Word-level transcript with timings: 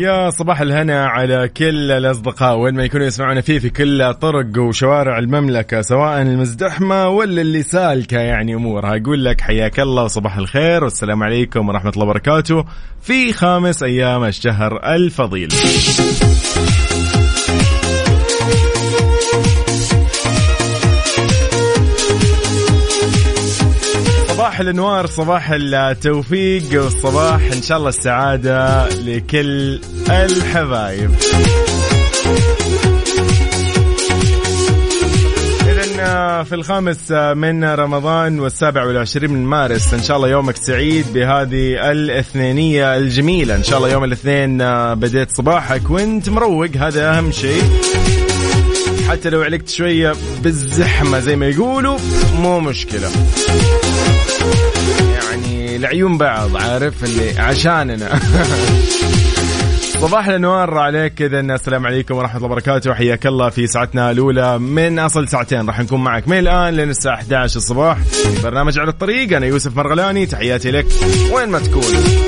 يا 0.00 0.30
صباح 0.30 0.60
الهنا 0.60 1.06
على 1.06 1.48
كل 1.48 1.90
الأصدقاء 1.90 2.58
وين 2.58 2.74
ما 2.74 2.84
يكونوا 2.84 3.06
يسمعونا 3.06 3.40
فيه 3.40 3.58
في 3.58 3.70
كل 3.70 4.14
طرق 4.14 4.58
وشوارع 4.58 5.18
المملكة 5.18 5.80
سواء 5.80 6.22
المزدحمة 6.22 7.08
ولا 7.08 7.40
اللي 7.40 7.62
سالكة 7.62 8.18
يعني 8.18 8.54
أمورها. 8.54 8.96
أقول 8.96 9.24
لك 9.24 9.40
حياك 9.40 9.80
الله 9.80 10.04
وصباح 10.04 10.36
الخير 10.36 10.84
والسلام 10.84 11.22
عليكم 11.22 11.68
ورحمة 11.68 11.90
الله 11.90 12.04
وبركاته 12.04 12.64
في 13.02 13.32
خامس 13.32 13.82
أيام 13.82 14.24
الشهر 14.24 14.94
الفضيل. 14.94 15.48
صباح 24.56 24.68
الانوار 24.68 25.06
صباح 25.06 25.50
التوفيق 25.52 26.82
والصباح 26.82 27.40
إن 27.52 27.62
شاء 27.62 27.78
الله 27.78 27.88
السعادة 27.88 28.88
لكل 28.88 29.80
الحبايب. 30.10 31.10
إذن 35.60 35.96
في 36.44 36.54
الخامس 36.54 37.10
من 37.12 37.64
رمضان 37.64 38.40
والسابع 38.40 38.84
والعشرين 38.84 39.30
من 39.30 39.44
مارس 39.44 39.94
إن 39.94 40.02
شاء 40.02 40.16
الله 40.16 40.28
يومك 40.28 40.56
سعيد 40.56 41.12
بهذه 41.12 41.90
الاثنينية 41.90 42.96
الجميلة. 42.96 43.54
إن 43.54 43.62
شاء 43.62 43.78
الله 43.78 43.90
يوم 43.90 44.04
الاثنين 44.04 44.58
بديت 44.94 45.36
صباحك 45.36 45.90
وانت 45.90 46.28
مروق 46.28 46.76
هذا 46.76 47.18
أهم 47.18 47.32
شيء. 47.32 47.62
حتى 49.16 49.30
لو 49.30 49.42
علقت 49.42 49.68
شوية 49.68 50.14
بالزحمة 50.42 51.18
زي 51.18 51.36
ما 51.36 51.46
يقولوا. 51.46 51.98
مو 52.38 52.60
مشكلة. 52.60 53.10
يعني 55.14 55.76
العيون 55.76 56.18
بعض 56.18 56.56
عارف؟ 56.56 57.04
اللي 57.04 57.40
عشاننا. 57.40 58.20
صباح 60.02 60.28
الانوار 60.28 60.78
عليك 60.78 61.14
كذا 61.14 61.40
السلام 61.40 61.86
عليكم 61.86 62.14
ورحمة 62.14 62.36
الله 62.36 62.46
وبركاته. 62.46 62.94
حياك 62.94 63.26
الله 63.26 63.48
في 63.48 63.66
ساعتنا 63.66 64.10
الأولى 64.10 64.58
من 64.58 64.98
أصل 64.98 65.28
ساعتين. 65.28 65.66
راح 65.66 65.80
نكون 65.80 66.04
معك 66.04 66.28
من 66.28 66.38
الآن 66.38 66.74
لين 66.74 66.90
الساعة 66.90 67.14
11 67.14 67.56
الصباح. 67.56 67.98
برنامج 68.42 68.78
على 68.78 68.88
الطريق 68.88 69.36
أنا 69.36 69.46
يوسف 69.46 69.76
مرغلاني. 69.76 70.26
تحياتي 70.26 70.70
لك 70.70 70.86
وين 71.32 71.48
ما 71.48 71.58
تكون. 71.58 72.25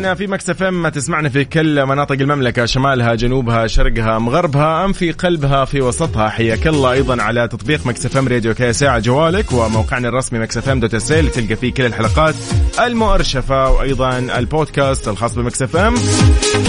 إذا 0.00 0.14
في 0.14 0.26
Mix 0.26 0.62
FM 0.62 0.88
تسمعنا 0.88 1.28
في 1.28 1.44
كل 1.44 1.86
مناطق 1.86 2.12
المملكة 2.12 2.66
شمالها 2.66 3.14
جنوبها 3.14 3.66
شرقها 3.66 4.18
مغربها 4.18 4.84
أم 4.84 4.92
في 4.92 5.12
قلبها 5.12 5.64
في 5.64 5.80
وسطها. 5.80 6.28
حياك 6.28 6.66
الله 6.66 6.92
أيضا 6.92 7.22
على 7.22 7.48
تطبيق 7.48 7.86
Mix 7.86 8.16
FM 8.16 8.28
Radio 8.28 8.54
KSA 8.54 8.72
على 8.72 8.98
جوالك 8.98 9.52
وموقعنا 9.52 10.08
الرسمي 10.08 10.38
Mix 10.38 10.68
FM 10.68 10.80
dot 10.80 10.94
SA 10.94 11.08
تلقى 11.08 11.56
فيه 11.56 11.72
كل 11.72 11.86
الحلقات 11.86 12.34
المؤرشفة 12.80 13.70
وأيضا 13.70 14.18
البودكاست 14.18 15.08
الخاص 15.08 15.34
بمكس 15.34 15.76
إم 15.76 15.94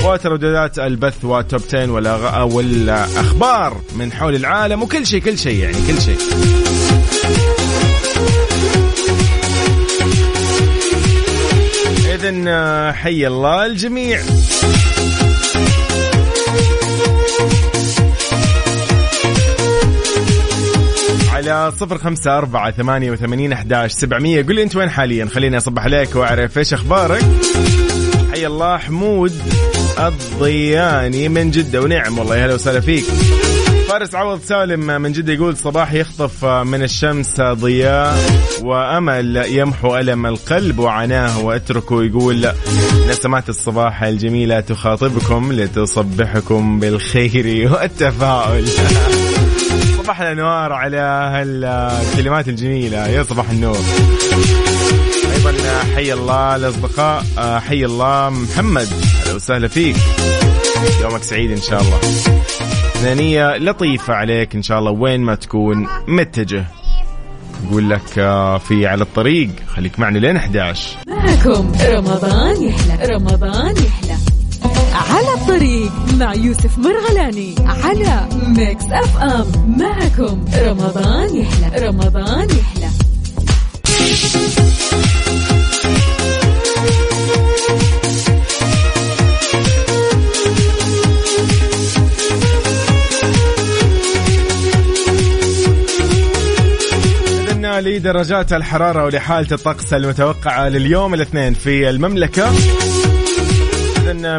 وترددات 0.05 0.79
البث 0.79 1.25
والتوب 1.25 1.61
10 1.67 1.91
والأخبار 2.43 3.81
من 3.95 4.11
حول 4.11 4.35
العالم 4.35 4.83
وكل 4.83 5.05
شيء 5.05 5.21
كل 5.21 5.37
شيء 5.37 5.59
يعني 5.59 5.77
كل 5.87 6.01
شيء. 6.01 6.17
إذا 12.23 12.91
حي 12.91 13.27
الله 13.27 13.65
الجميع. 13.65 14.19
على 21.33 21.71
صفر 21.79 21.97
خمسة 21.97 22.37
أربعة 22.37 22.71
ثمانية 22.71 23.11
وثمانين 23.11 23.53
أحداش 23.53 23.91
سبعمية. 23.91 24.41
قل 24.41 24.55
لي 24.55 24.63
أنت 24.63 24.75
وين 24.75 24.89
حاليا؟ 24.89 25.25
خليني 25.25 25.57
أصبح 25.57 25.83
عليك 25.83 26.15
وأعرف 26.15 26.57
إيش 26.57 26.73
أخبارك. 26.73 27.23
حي 28.31 28.47
الله 28.47 28.77
حمود 28.77 29.33
الضياني 29.99 31.29
من 31.29 31.51
جدة 31.51 31.81
ونعم 31.81 32.19
والله 32.19 32.45
هلا 32.45 32.53
وسهلا 32.53 32.79
فيك. 32.79 33.05
فارس 33.91 34.15
عوض 34.15 34.41
سالم 34.41 35.01
من 35.01 35.11
جدة 35.11 35.33
يقول 35.33 35.57
صباح 35.57 35.93
يخطف 35.93 36.45
من 36.45 36.83
الشمس 36.83 37.41
ضياء 37.41 38.17
وأمل 38.61 39.43
يمحو 39.47 39.95
ألم 39.95 40.25
القلب 40.25 40.79
وعناه 40.79 41.39
وأتركه 41.39 42.03
يقول 42.03 42.47
نسمات 43.09 43.49
الصباح 43.49 44.03
الجميلة 44.03 44.59
تخاطبكم 44.59 45.53
لتصبحكم 45.53 46.79
بالخير 46.79 47.71
والتفاؤل. 47.73 48.67
صباح 50.03 50.21
الأنوار 50.21 50.73
على 50.73 50.97
هالكلمات 50.97 52.47
الجميلة. 52.47 53.07
يا 53.07 53.23
صباح 53.23 53.49
النور. 53.49 53.77
أيضا 55.35 55.53
حي 55.95 56.13
الله 56.13 56.55
الأصدقاء 56.55 57.23
حي 57.59 57.85
الله 57.85 58.29
محمد. 58.29 58.87
أهلا 59.23 59.35
وسهلا 59.35 59.67
فيك. 59.67 59.95
يومك 61.01 61.23
سعيد 61.23 61.51
إن 61.51 61.61
شاء 61.61 61.81
الله. 61.81 61.99
اثنانية 63.01 63.57
لطيفة 63.57 64.13
عليك 64.13 64.55
إن 64.55 64.61
شاء 64.61 64.79
الله 64.79 64.91
وين 64.91 65.21
ما 65.21 65.35
تكون 65.35 65.87
متجه. 66.07 66.65
يقول 67.67 67.89
لك 67.89 68.07
في 68.67 68.87
على 68.87 69.01
الطريق. 69.01 69.49
خليك 69.67 69.99
معنا 69.99 70.17
لين 70.17 70.35
11 70.35 70.97
معكم 71.07 71.71
رمضان 71.81 72.63
يحلى 72.63 73.15
رمضان 73.15 73.75
يحلى. 73.77 74.17
على 74.93 75.33
الطريق 75.33 75.91
مع 76.19 76.33
يوسف 76.33 76.77
مرغلاني 76.77 77.55
على 77.65 78.27
Mix 78.47 78.85
FM 78.85 79.77
معكم 79.79 80.45
رمضان 80.55 81.35
يحلى 81.35 81.87
رمضان 81.87 82.47
يحلى. 82.49 82.89
لدرجات 97.81 98.53
الحرارة 98.53 99.05
ولحالة 99.05 99.47
الطقس 99.51 99.93
المتوقعة 99.93 100.69
لليوم 100.69 101.13
الاثنين 101.13 101.53
في 101.53 101.89
المملكة. 101.89 102.51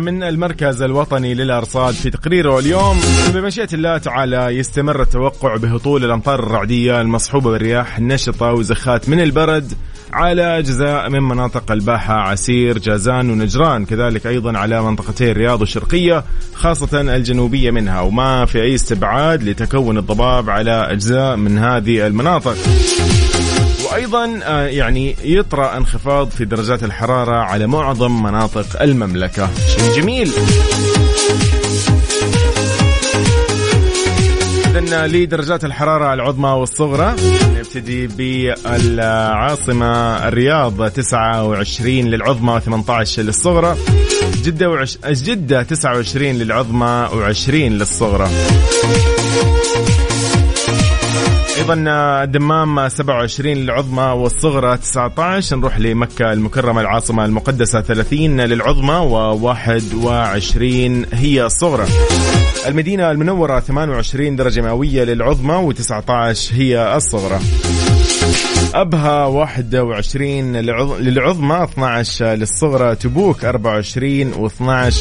من 0.00 0.22
المركز 0.22 0.82
الوطني 0.82 1.34
للأرصاد 1.34 1.94
في 1.94 2.10
تقريره 2.10 2.58
اليوم 2.58 3.00
بمشيئة 3.34 3.68
الله 3.72 3.98
تعالى 3.98 4.46
يستمر 4.46 5.02
التوقع 5.02 5.56
بهطول 5.56 6.04
الأمطار 6.04 6.38
الرعدية 6.38 7.00
المصحوبة 7.00 7.50
بالرياح 7.50 7.98
النشطة 7.98 8.52
وزخات 8.52 9.08
من 9.08 9.20
البرد 9.20 9.72
على 10.12 10.58
أجزاء 10.58 11.08
من 11.08 11.22
مناطق 11.22 11.72
الباحة 11.72 12.14
عسير 12.14 12.78
جازان 12.78 13.30
ونجران 13.30 13.84
كذلك 13.84 14.26
أيضا 14.26 14.58
على 14.58 14.82
منطقتي 14.82 15.30
الرياض 15.30 15.60
والشرقية 15.60 16.24
خاصة 16.54 17.00
الجنوبية 17.00 17.70
منها. 17.70 18.00
وما 18.00 18.44
في 18.44 18.62
أي 18.62 18.74
استبعاد 18.74 19.42
لتكون 19.42 19.98
الضباب 19.98 20.50
على 20.50 20.92
أجزاء 20.92 21.36
من 21.36 21.58
هذه 21.58 22.06
المناطق. 22.06 22.56
وأيضا 23.84 24.26
يعني 24.66 25.16
يطرأ 25.24 25.76
انخفاض 25.76 26.30
في 26.30 26.44
درجات 26.44 26.82
الحرارة 26.82 27.36
على 27.36 27.66
معظم 27.66 28.22
مناطق 28.22 28.82
المملكة. 28.82 29.48
شيء 29.68 30.02
جميل. 30.02 30.32
إذن 34.66 35.04
لدرجات 35.06 35.64
الحرارة 35.64 36.14
العظمى 36.14 36.48
والصغرى 36.48 37.16
نبتدي 37.58 38.06
بالعاصمة 38.66 39.86
الرياض 40.28 40.90
29 40.90 42.04
للعظمى 42.04 42.60
و18 42.60 43.18
للصغرى. 43.18 43.76
جدة 44.44 44.70
وعش... 44.70 44.98
جدة 45.06 45.62
29 45.62 46.32
للعظمى 46.32 47.08
و20 47.12 47.50
للصغرى. 47.50 48.28
أيضا 51.62 51.84
الدمام 52.22 52.88
27 52.88 53.54
للعظمى 53.54 54.02
والصغرى 54.02 54.76
19 54.76 55.56
نروح 55.56 55.78
لمكة 55.78 56.32
المكرمة 56.32 56.80
العاصمة 56.80 57.24
المقدسة 57.24 57.80
30 57.80 58.40
للعظمى 58.40 59.28
و21 59.40 61.14
هي 61.14 61.46
الصغرى. 61.46 61.86
المدينة 62.66 63.10
المنورة 63.10 63.60
28 63.60 64.36
درجة 64.36 64.60
مئوية 64.60 65.04
للعظمى 65.04 65.74
و19 65.74 66.10
هي 66.52 66.96
الصغرى. 66.96 67.40
أبها 68.74 69.24
21 69.26 70.56
للعظمى 70.56 71.64
12 71.64 72.34
للصغرى 72.34 72.94
تبوك 72.94 73.44
24 73.44 74.32
و12 74.32 74.94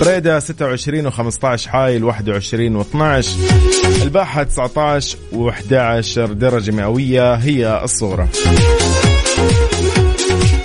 بريدة 0.00 0.40
26 0.40 1.10
و15 1.10 1.66
حايل 1.66 2.04
21 2.04 2.84
و12 2.84 3.26
الباحة 4.06 4.42
19 4.42 5.18
و11 5.32 6.18
درجة 6.18 6.70
مئوية 6.70 7.34
هي 7.34 7.80
الصغرى. 7.84 8.28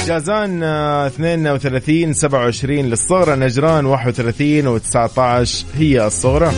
جازان 0.08 0.64
32 0.64 2.14
27 2.14 2.86
للصغرى 2.86 3.36
نجران 3.36 3.86
31 3.86 4.80
و19 4.80 5.20
هي 5.78 6.08
الصغرى. 6.08 6.52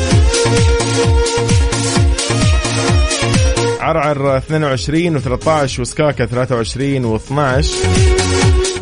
عرعر 3.79 4.37
22 4.37 5.21
و13 5.21 5.79
وسكاكا 5.79 6.25
23 6.25 7.19
و12 7.19 7.65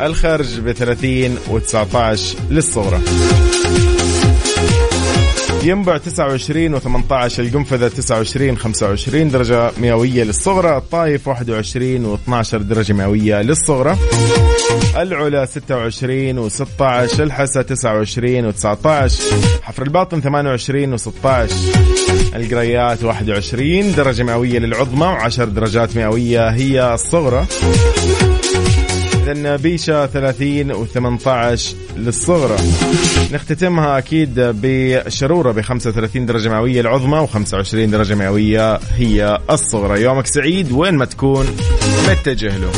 الخارج 0.00 0.60
ب 0.60 0.72
30 0.72 1.38
و19 1.48 2.18
للصغرى. 2.50 3.00
ينبع 5.64 5.96
29 5.96 6.80
و18 6.80 7.38
القنفذة 7.38 7.88
29 7.88 8.58
25 8.58 9.30
درجة 9.30 9.70
مئوية 9.78 10.24
للصغرى 10.24 10.76
الطايف 10.76 11.28
21 11.28 12.16
و12 12.16 12.56
درجة 12.56 12.92
مئوية 12.92 13.42
للصغرى. 13.42 13.96
العلا 14.96 15.44
26 15.44 16.48
و16 16.48 17.20
الحسا 17.20 17.62
29 17.62 18.52
و19 18.52 18.86
حفر 19.62 19.82
الباطن 19.82 20.20
28 20.20 20.98
و16 20.98 21.52
القريات 22.34 23.04
21 23.04 23.94
درجة 23.94 24.22
مئوية 24.22 24.58
للعظمى 24.58 25.18
و10 25.20 25.40
درجات 25.40 25.96
مئوية 25.96 26.48
هي 26.48 26.94
الصغرى. 26.94 27.46
إذا 29.22 29.56
بيشة 29.56 30.06
30 30.06 30.86
و18 30.86 31.60
للصغرى 31.96 32.56
نختتمها 33.32 33.98
أكيد 33.98 34.34
بشرورة 34.36 35.52
ب 35.52 35.60
35 35.60 36.26
درجة 36.26 36.48
مئوية 36.48 36.80
العظمى 36.80 37.26
و25 37.26 37.74
درجة 37.74 38.14
مئوية 38.14 38.80
هي 38.96 39.38
الصغرى. 39.50 40.02
يومك 40.02 40.26
سعيد 40.26 40.72
وين 40.72 40.94
ما 40.94 41.04
تكون 41.04 41.46
متجه 42.08 42.56
له. 42.56 42.70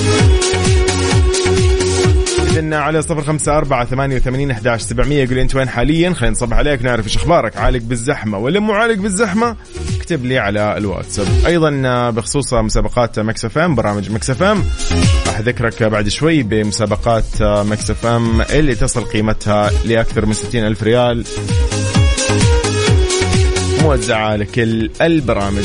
إذن 2.51 2.75
على 2.75 3.03
صفر 3.03 3.23
خمسة 3.23 3.57
أربعة 3.57 3.85
ثمانية 3.85 4.17
وثمانين 4.17 4.51
أحداش 4.51 4.83
سبعمية 4.83 5.25
يقول 5.25 5.39
أنت 5.39 5.55
وين 5.57 5.69
حاليا؟ 5.69 6.13
خلينا 6.13 6.33
نصبح 6.33 6.57
عليك 6.57 6.83
نعرف 6.83 7.07
إيش 7.07 7.17
أخبارك. 7.17 7.57
عالق 7.57 7.83
بالزحمة 7.83 8.39
ولا 8.39 8.61
مو 8.61 8.73
عالق 8.73 8.99
بالزحمة؟ 8.99 9.57
اكتب 10.05 10.25
لي 10.25 10.39
على 10.39 10.77
الواتساب. 10.77 11.27
أيضا 11.47 11.71
بخصوص 12.11 12.55
مسابقات 12.55 13.19
Mix 13.19 13.57
FM 13.57 13.75
برامج 13.75 14.11
Mix 14.11 14.43
FM 14.43 14.65
راح 15.27 15.39
أذكرك 15.39 15.83
بعد 15.83 16.09
شوي 16.09 16.43
بمسابقات 16.43 17.43
Mix 17.43 18.05
FM 18.05 18.43
اللي 18.43 18.75
تصل 18.75 19.05
قيمتها 19.05 19.71
لأكثر 19.85 20.27
من 20.27 20.33
ستين 20.33 20.67
ألف 20.67 20.83
ريال 20.83 21.25
موزعة 23.83 24.37
لكل 24.37 24.91
البرامج. 25.01 25.65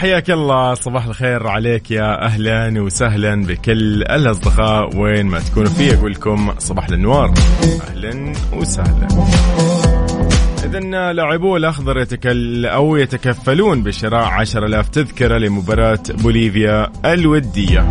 حياك 0.00 0.30
الله 0.30 0.74
صباح 0.74 1.06
الخير 1.06 1.46
عليك 1.46 1.90
يا 1.90 2.24
أهلا 2.24 2.82
وسهلا 2.82 3.46
بكل 3.46 4.02
الأصدقاء. 4.02 4.96
وين 4.96 5.26
ما 5.26 5.40
تكونوا 5.40 5.70
فيه 5.70 5.94
أقول 5.94 6.12
لكم 6.12 6.52
صباح 6.58 6.88
الأنوار. 6.88 7.34
أهلا 7.90 8.32
وسهلا. 8.52 9.08
إذا 10.64 11.12
لاعبو 11.12 11.56
الأخضر 11.56 11.98
يتكل 11.98 12.66
أو 12.66 12.96
يتكفلون 12.96 13.82
بشراء 13.82 14.24
10000 14.24 14.88
تذكرة 14.88 15.38
لمباراة 15.38 16.02
بوليفيا 16.08 16.92
الودية. 17.04 17.90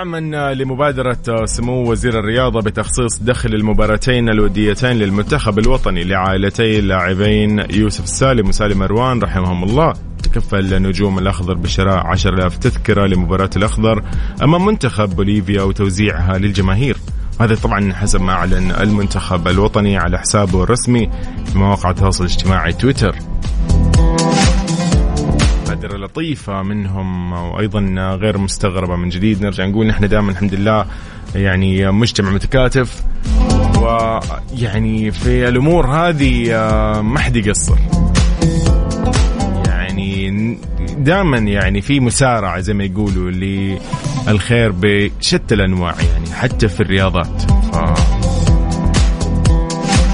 دعما 0.00 0.54
لمبادرة 0.54 1.44
سمو 1.44 1.90
وزير 1.90 2.18
الرياضة 2.18 2.60
بتخصيص 2.60 3.22
دخل 3.22 3.54
المباراتين 3.54 4.28
الوديتين 4.28 4.90
للمنتخب 4.90 5.58
الوطني 5.58 6.04
لعائلتي 6.04 6.78
اللاعبين 6.78 7.64
يوسف 7.70 8.04
السالم 8.04 8.48
وسالم 8.48 8.78
مروان 8.78 9.22
رحمهم 9.22 9.64
الله. 9.64 9.92
تكفل 10.22 10.82
نجوم 10.82 11.18
الأخضر 11.18 11.54
بشراء 11.54 12.06
10000 12.06 12.58
تذكرة 12.58 13.06
لمباراة 13.06 13.50
الأخضر 13.56 14.02
أمام 14.42 14.64
منتخب 14.64 15.16
بوليفيا 15.16 15.62
وتوزيعها 15.62 16.38
للجماهير. 16.38 16.96
هذا 17.40 17.54
طبعا 17.54 17.92
حسب 17.92 18.20
ما 18.20 18.32
أعلن 18.32 18.70
المنتخب 18.70 19.48
الوطني 19.48 19.96
على 19.96 20.18
حسابه 20.18 20.62
الرسمي 20.62 21.10
في 21.52 21.58
مواقع 21.58 21.90
التواصل 21.90 22.24
الاجتماعي 22.24 22.72
تويتر. 22.72 23.16
مبادرة 25.80 25.98
لطيفة 25.98 26.62
منهم 26.62 27.32
وأيضا 27.32 27.80
غير 28.20 28.38
مستغربة 28.38 28.96
من 28.96 29.08
جديد. 29.08 29.42
نرجع 29.42 29.66
نقول 29.66 29.86
نحن 29.86 30.08
دائما 30.08 30.30
الحمد 30.30 30.54
لله 30.54 30.86
يعني 31.34 31.90
مجتمع 31.90 32.30
متكاتف 32.30 33.02
ويعني 33.78 35.10
في 35.10 35.48
الأمور 35.48 35.86
هذه 35.86 36.52
ما 37.02 37.18
حد 37.18 37.36
يقصر. 37.36 37.76
يعني 39.66 40.58
دائما 40.98 41.38
يعني 41.38 41.80
في 41.80 42.00
مسارعة 42.00 42.60
زي 42.60 42.74
ما 42.74 42.84
يقولوا 42.84 43.30
للخير 44.26 44.72
بشتى 44.80 45.54
الأنواع 45.54 45.94
يعني 46.12 46.30
حتى 46.34 46.68
في 46.68 46.80
الرياضات. 46.80 47.42
ف 47.72 47.76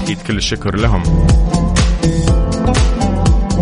أكيد 0.03 0.17
كل 0.27 0.37
الشكر 0.37 0.75
لهم. 0.75 1.03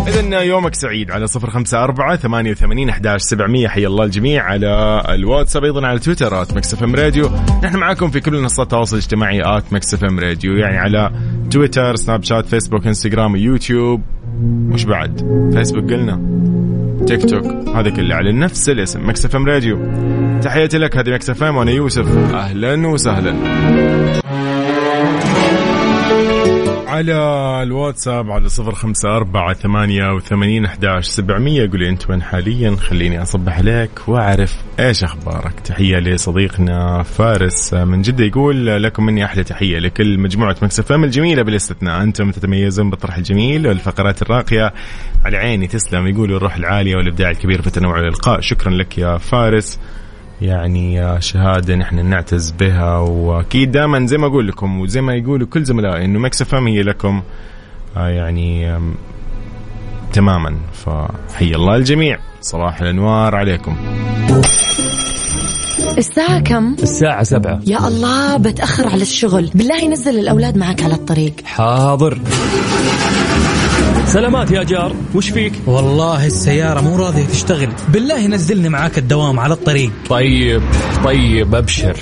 إذا 0.06 0.40
يومك 0.40 0.74
سعيد. 0.74 1.10
على 1.10 1.26
صفر 1.26 1.50
خمسة 1.50 1.84
أربعة 1.84 2.16
ثمانية 2.16 2.50
وثمانين 2.50 2.88
أحداش 2.88 3.20
سبعمية. 3.20 3.68
حيا 3.68 3.86
الله 3.86 4.04
الجميع 4.04 4.44
على 4.44 5.02
الواتساب 5.08 5.64
أيضا 5.64 5.86
على 5.86 5.98
تويتر 5.98 6.42
at 6.42 6.56
Mix 6.56 6.74
FM 6.74 6.94
Radio. 6.94 7.30
نحن 7.64 7.76
معاكم 7.76 8.10
في 8.10 8.20
كل 8.20 8.32
منصات 8.32 8.66
التواصل 8.66 8.96
الاجتماعي 8.96 9.42
at 9.44 9.72
Mix 9.72 9.94
FM 9.94 10.20
Radio. 10.20 10.56
يعني 10.56 10.78
على 10.78 11.10
تويتر 11.50 11.96
سناب 11.96 12.22
شات 12.22 12.46
فيسبوك 12.46 12.86
إنستغرام 12.86 13.32
ويوتيوب 13.32 14.02
وإيش 14.42 14.84
بعد؟ 14.84 15.20
فيسبوك 15.52 15.84
قلنا. 15.84 16.20
تيك 17.06 17.30
توك 17.30 17.44
هذا 17.76 17.90
كله 17.90 18.14
على 18.14 18.32
نفس 18.32 18.68
الاسم 18.68 19.08
Mix 19.08 19.24
FM 19.24 19.46
Radio. 19.46 19.78
تحياتي 20.42 20.78
لك 20.78 20.96
هذه 20.96 21.10
Mix 21.10 21.30
FM 21.30 21.56
وأنا 21.56 21.70
يوسف. 21.70 22.34
أهلا 22.34 22.88
وسهلا. 22.88 23.34
على 26.96 27.62
الواتساب 27.62 28.30
على 28.30 28.48
صفر 28.48 28.74
خمسة 28.74 29.16
أربعة 29.16 29.54
ثمانية 29.54 30.14
وثمانين 30.14 30.64
أحداش 30.64 31.06
سبعمية. 31.06 31.70
قولي 31.70 31.88
أنت 31.88 32.10
وين 32.10 32.22
حاليا؟ 32.22 32.76
خليني 32.76 33.22
أصبح 33.22 33.58
عليك 33.58 34.08
وأعرف 34.08 34.56
إيش 34.80 35.04
أخبارك. 35.04 35.60
تحية 35.60 35.96
لصديقنا 35.96 37.02
فارس 37.02 37.74
من 37.74 38.02
جدة 38.02 38.24
يقول 38.24 38.82
لكم 38.82 39.06
مني 39.06 39.24
أحلى 39.24 39.44
تحية 39.44 39.78
لكل 39.78 40.18
مجموعة 40.18 40.56
Mix 40.62 40.80
FM 40.80 40.92
الجميلة 40.92 41.42
بلا 41.42 41.57
استثناء. 41.57 42.02
أنتم 42.02 42.30
تتميزون 42.30 42.90
بالطرح 42.90 43.16
الجميل 43.16 43.66
والفقرات 43.66 44.22
الراقية. 44.22 44.72
على 45.24 45.36
عيني 45.36 45.66
تسلم. 45.66 46.06
يقول 46.06 46.32
الروح 46.32 46.56
العالية 46.56 46.96
والإبداع 46.96 47.30
الكبير 47.30 47.60
في 47.60 47.66
التنوع 47.66 47.96
والإلقاء. 47.96 48.40
شكرا 48.40 48.70
لك 48.70 48.98
يا 48.98 49.18
فارس. 49.18 49.80
يعني 50.40 51.20
شهادة 51.20 51.74
نحن 51.74 52.06
نعتز 52.06 52.50
بها. 52.50 52.98
وأكيد 52.98 53.72
دائما 53.72 54.06
زي 54.06 54.16
ما 54.18 54.26
أقول 54.26 54.48
لكم 54.48 54.80
وزي 54.80 55.00
ما 55.00 55.14
يقولوا 55.14 55.46
كل 55.46 55.64
زملائي 55.64 56.04
إنه 56.04 56.18
مكس 56.18 56.42
إف 56.42 56.54
هي 56.54 56.82
لكم. 56.82 57.22
آه، 57.96 58.08
يعني 58.08 58.78
تماما. 60.12 60.56
فحي 60.72 61.54
الله 61.54 61.76
الجميع. 61.76 62.18
صباح 62.40 62.80
الأنوار 62.80 63.34
عليكم. 63.34 63.76
الساعة 65.98 66.40
كم؟ 66.40 66.76
الساعة 66.82 67.22
سبعة. 67.22 67.60
يا 67.66 67.88
الله 67.88 68.36
بتأخر 68.36 68.88
على 68.88 69.02
الشغل. 69.02 69.50
بالله 69.54 69.88
نزل 69.88 70.18
الأولاد 70.18 70.56
معك 70.56 70.82
على 70.82 70.94
الطريق. 70.94 71.34
حاضر. 71.44 72.18
سلامات 74.06 74.50
يا 74.50 74.62
جار 74.62 74.96
وش 75.14 75.28
فيك؟ 75.30 75.52
والله 75.66 76.26
السيارة 76.26 76.80
مو 76.80 76.96
راضية 76.96 77.24
تشتغل. 77.24 77.68
بالله 77.88 78.26
نزلني 78.26 78.68
معاك 78.68 78.98
الدوام 78.98 79.40
على 79.40 79.54
الطريق. 79.54 79.90
طيب 80.08 80.62
طيب 81.04 81.54
أبشر. 81.54 81.96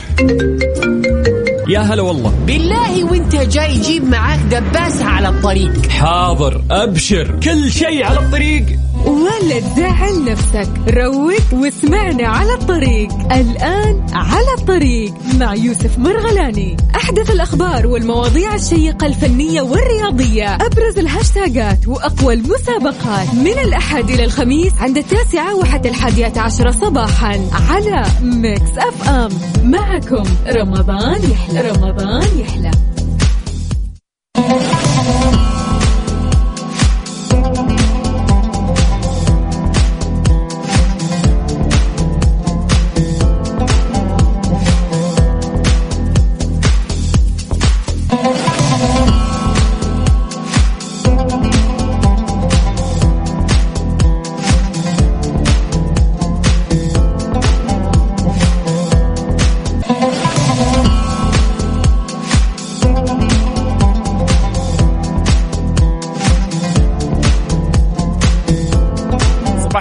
يا 1.68 1.80
هلا 1.80 2.02
والله. 2.02 2.32
بالله 2.46 3.04
وانت 3.04 3.36
جاي 3.36 3.78
جيب 3.78 4.04
معاك 4.04 4.40
دباسة 4.40 5.04
على 5.04 5.28
الطريق. 5.28 5.86
حاضر 5.86 6.62
أبشر. 6.70 7.40
كل 7.42 7.70
شيء 7.70 8.04
على 8.04 8.18
الطريق. 8.18 8.66
ولا 9.06 9.60
تزعل 9.60 10.24
نفسك. 10.24 10.68
روق 10.88 11.60
واسمعنا 11.60 12.28
على 12.28 12.54
الطريق. 12.54 13.08
الآن 13.32 14.06
على 14.12 14.54
الطريق 14.74 15.14
مع 15.40 15.54
يوسف 15.54 15.98
مرغلاني. 15.98 16.76
أحدث 16.96 17.30
الأخبار 17.30 17.86
والمواضيع 17.86 18.54
الشيقة 18.54 19.06
الفنية 19.06 19.62
والرياضية 19.62 20.54
أبرز 20.54 20.98
الهاشتاجات 20.98 21.88
وأقوى 21.88 22.34
المسابقات. 22.34 23.34
من 23.34 23.58
الأحد 23.64 24.10
إلى 24.10 24.24
الخميس 24.24 24.72
عند 24.80 24.98
التاسعة 24.98 25.54
وحتى 25.54 25.88
الحادية 25.88 26.32
عشرة 26.36 26.70
صباحا 26.70 27.40
على 27.70 28.04
ميكس 28.22 28.70
أف 28.78 29.08
أم. 29.08 29.30
معكم 29.70 30.24
رمضان 30.46 31.20
يحلى 31.30 31.70
رمضان 31.70 32.28
يحلى. 32.38 32.70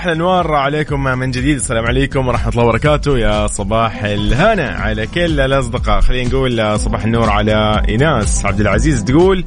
صباح 0.04 0.12
الأنوار. 0.12 0.56
عليكم 0.56 1.04
من 1.04 1.32
جديد. 1.32 1.56
السلام 1.56 1.86
عليكم 1.86 2.28
ورحمة 2.28 2.52
الله 2.52 2.64
وبركاته. 2.64 3.18
يا 3.18 3.48
صباح 3.48 4.04
الهنا 4.04 4.70
على 4.70 5.08
كل 5.08 5.40
الأصدقاء. 5.40 6.02
خلينا 6.02 6.30
نقول 6.30 6.80
صباح 6.80 7.04
النور 7.04 7.30
على 7.30 7.84
إيناس 7.90 8.46
عبد 8.46 8.60
العزيز. 8.60 9.04
تقول 9.04 9.44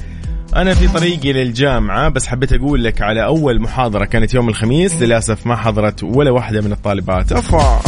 أنا 0.56 0.74
في 0.74 0.88
طريقي 0.88 1.32
للجامعة 1.32 2.08
بس 2.08 2.26
حبيت 2.26 2.52
أقول 2.52 2.84
لك 2.84 3.02
على 3.02 3.24
أول 3.24 3.60
محاضرة 3.60 4.04
كانت 4.04 4.34
يوم 4.34 4.48
الخميس. 4.48 5.02
للأسف 5.02 5.46
ما 5.46 5.56
حضرت 5.56 6.02
ولا 6.02 6.30
واحدة 6.30 6.60
من 6.60 6.72
الطالبات. 6.72 7.32
أفا. 7.32 7.80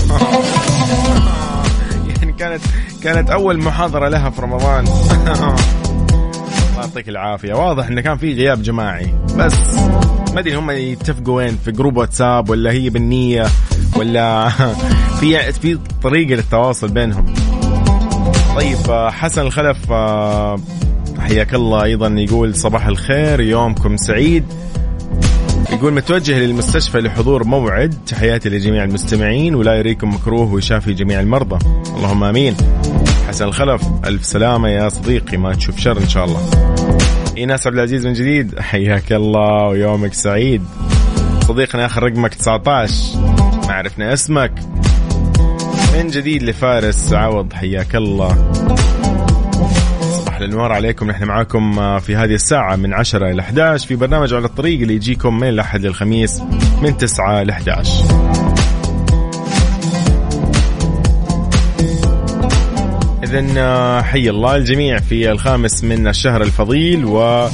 يعني 2.20 2.32
كانت 2.32 2.62
كانت 3.02 3.30
أول 3.30 3.58
محاضرة 3.58 4.08
لها 4.08 4.30
في 4.30 4.42
رمضان. 4.42 4.84
الله 5.38 5.56
يعطيك 6.76 7.08
العافية. 7.08 7.54
واضح 7.54 7.86
انه 7.86 8.00
كان 8.00 8.16
في 8.16 8.34
غياب 8.34 8.62
جماعي. 8.62 9.14
بس. 9.36 9.78
ما 10.34 10.40
أدري 10.40 10.56
هم 10.56 10.70
يتفقوا 10.70 11.36
وين 11.36 11.58
في 11.64 11.72
جروب 11.72 11.96
واتساب 11.96 12.50
ولا 12.50 12.70
هي 12.70 12.90
بالنية 12.90 13.46
ولا 13.96 14.48
في 15.20 15.52
في 15.52 15.78
طريقة 16.02 16.34
للتواصل 16.34 16.88
بينهم. 16.88 17.34
طيب 18.56 18.90
آه، 18.90 19.10
حسن 19.10 19.40
الخلف 19.40 19.92
آه، 19.92 20.56
حياك 21.18 21.54
الله. 21.54 21.84
أيضا 21.84 22.08
يقول 22.08 22.54
صباح 22.54 22.86
الخير 22.86 23.40
يومكم 23.40 23.96
سعيد. 23.96 24.44
يقول 25.72 25.92
متوجه 25.92 26.38
للمستشفى 26.38 26.98
لحضور 26.98 27.44
موعد. 27.44 27.94
تحياتي 28.06 28.48
لجميع 28.48 28.84
المستمعين 28.84 29.54
ولا 29.54 29.74
يريكم 29.74 30.14
مكروه 30.14 30.52
ويشافي 30.52 30.92
جميع 30.92 31.20
المرضى. 31.20 31.58
اللهم 31.96 32.24
آمين. 32.24 32.56
حسن 33.28 33.44
الخلف 33.44 33.82
ألف 34.06 34.24
سلامة 34.24 34.68
يا 34.68 34.88
صديقي. 34.88 35.36
ما 35.36 35.54
تشوف 35.54 35.78
شر 35.78 35.98
إن 35.98 36.08
شاء 36.08 36.24
الله. 36.24 36.50
إيناس 37.38 37.66
عبد 37.66 37.76
العزيز 37.76 38.06
من 38.06 38.12
جديد. 38.12 38.58
حياك 38.58 39.12
الله 39.12 39.68
ويومك 39.68 40.14
سعيد. 40.14 40.62
صديقنا 41.40 41.86
آخر 41.86 42.02
رقمك 42.02 42.34
19 42.34 42.92
ما 43.68 43.74
عرفنا 43.74 44.12
اسمك. 44.12 44.52
من 45.94 46.08
جديد 46.08 46.42
لفارس 46.42 47.12
عوض. 47.12 47.52
حياك 47.52 47.96
الله. 47.96 48.52
صباح 50.00 50.36
الانوار 50.36 50.72
عليكم. 50.72 51.10
نحن 51.10 51.24
معاكم 51.24 51.98
في 51.98 52.16
هذه 52.16 52.34
الساعة 52.34 52.76
من 52.76 52.94
10 52.94 53.30
إلى 53.30 53.42
11 53.42 53.86
في 53.88 53.96
برنامج 53.96 54.34
على 54.34 54.44
الطريق 54.44 54.80
اللي 54.80 54.94
يجيكم 54.94 55.40
من 55.40 55.48
الأحد 55.48 55.80
للخميس 55.80 56.42
من 56.82 56.96
9 56.96 57.42
ل 57.42 57.50
11 57.50 58.47
إذا 63.30 64.02
حي 64.02 64.30
الله 64.30 64.56
الجميع 64.56 64.98
في 64.98 65.30
الخامس 65.30 65.84
من 65.84 66.08
الشهر 66.08 66.42
الفضيل 66.42 67.04
و 67.04 67.48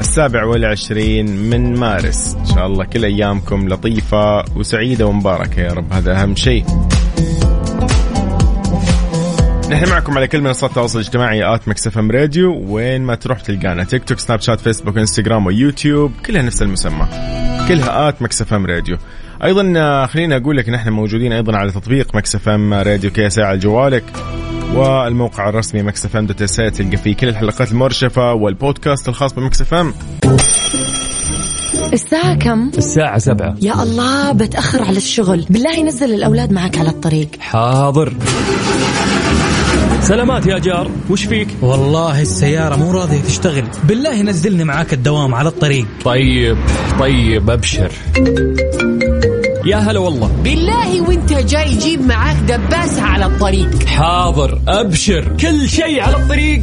السابع 0.00 0.44
والعشرين 0.44 1.26
من 1.50 1.74
مارس. 1.74 2.36
إن 2.40 2.46
شاء 2.46 2.66
الله 2.66 2.84
كل 2.84 3.04
أيامكم 3.04 3.68
لطيفة 3.68 4.44
وسعيدة 4.56 5.06
ومباركة 5.06 5.60
يا 5.60 5.72
رب. 5.72 5.92
هذا 5.92 6.22
أهم 6.22 6.36
شيء. 6.36 6.64
نحن 9.70 9.90
معكم 9.90 10.18
على 10.18 10.26
كل 10.26 10.40
منصات 10.40 10.70
التواصل 10.70 10.98
الاجتماعي 10.98 11.54
at 11.54 11.68
Mix 11.68 11.98
FM 11.98 12.10
Radio. 12.10 12.64
وين 12.68 13.02
ما 13.02 13.14
تروح 13.14 13.40
تلقانا. 13.40 13.84
تيك 13.84 14.04
توك 14.04 14.18
سناب 14.18 14.40
شات 14.40 14.60
فيسبوك 14.60 14.98
إنستغرام 14.98 15.46
ويوتيوب 15.46 16.12
كلها 16.26 16.42
نفس 16.42 16.62
المسمى. 16.62 17.08
كلها 17.68 18.08
at 18.08 18.22
Mix 18.22 18.54
FM 18.54 18.66
Radio. 18.66 18.96
أيضا 19.44 19.72
آه، 19.76 20.06
خليني 20.06 20.36
أقول 20.36 20.56
لك 20.56 20.68
ان 20.68 20.74
إحنا 20.74 20.90
موجودين 20.90 21.32
أيضا 21.32 21.56
على 21.56 21.70
تطبيق 21.70 22.14
Mix 22.14 22.48
FM 22.48 22.74
Radio 22.74 23.10
KSA 23.10 23.28
على 23.38 23.58
جوالك. 23.58 24.04
والموقع 24.74 25.48
الرسمي 25.48 25.82
Mix 25.82 26.16
FM 26.16 26.26
dot 26.26 26.42
SA 26.42 26.56
تلقى 26.56 26.96
فيه 26.96 27.14
كل 27.14 27.28
الحلقات 27.28 27.72
المرشفة 27.72 28.32
والبودكاست 28.32 29.08
الخاص 29.08 29.32
ب 29.32 29.43
Mix 29.43 29.74
FM 29.74 29.94
الساعة 31.92 32.34
كم؟ 32.34 32.70
الساعة 32.78 33.18
سبعة. 33.18 33.56
يا 33.62 33.82
الله 33.82 34.32
بتأخر 34.32 34.82
على 34.82 34.96
الشغل. 34.96 35.46
بالله 35.50 35.82
نزل 35.82 36.14
الأولاد 36.14 36.52
معك 36.52 36.78
على 36.78 36.88
الطريق. 36.88 37.28
حاضر. 37.40 38.12
سلامات 40.00 40.46
يا 40.46 40.58
جار 40.58 40.90
وش 41.10 41.24
فيك؟ 41.24 41.48
والله 41.62 42.20
السيارة 42.20 42.76
مو 42.76 42.90
راضية 42.90 43.20
تشتغل. 43.20 43.64
بالله 43.84 44.22
نزلني 44.22 44.64
معاك 44.64 44.92
الدوام 44.92 45.34
على 45.34 45.48
الطريق. 45.48 45.86
طيب 46.04 46.56
طيب 46.98 47.50
أبشر. 47.50 47.92
يا 49.66 49.76
هلا 49.76 49.98
والله. 49.98 50.26
بالله 50.44 51.00
وانت 51.00 51.32
جاي 51.32 51.76
جيب 51.76 52.06
معاك 52.06 52.36
دباسة 52.36 53.02
على 53.02 53.26
الطريق. 53.26 53.84
حاضر 53.86 54.60
أبشر. 54.68 55.36
كل 55.40 55.68
شيء 55.68 56.00
على 56.00 56.16
الطريق. 56.16 56.62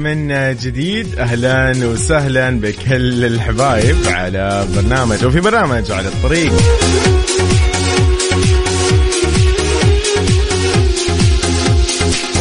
من 0.00 0.56
جديد. 0.56 1.18
أهلا 1.18 1.86
وسهلا 1.86 2.60
بكل 2.60 3.24
الحبايب 3.24 3.96
على 4.06 4.66
برنامج 4.76 5.24
وفي 5.24 5.40
برنامج 5.40 5.90
على 5.90 6.08
الطريق. 6.08 6.52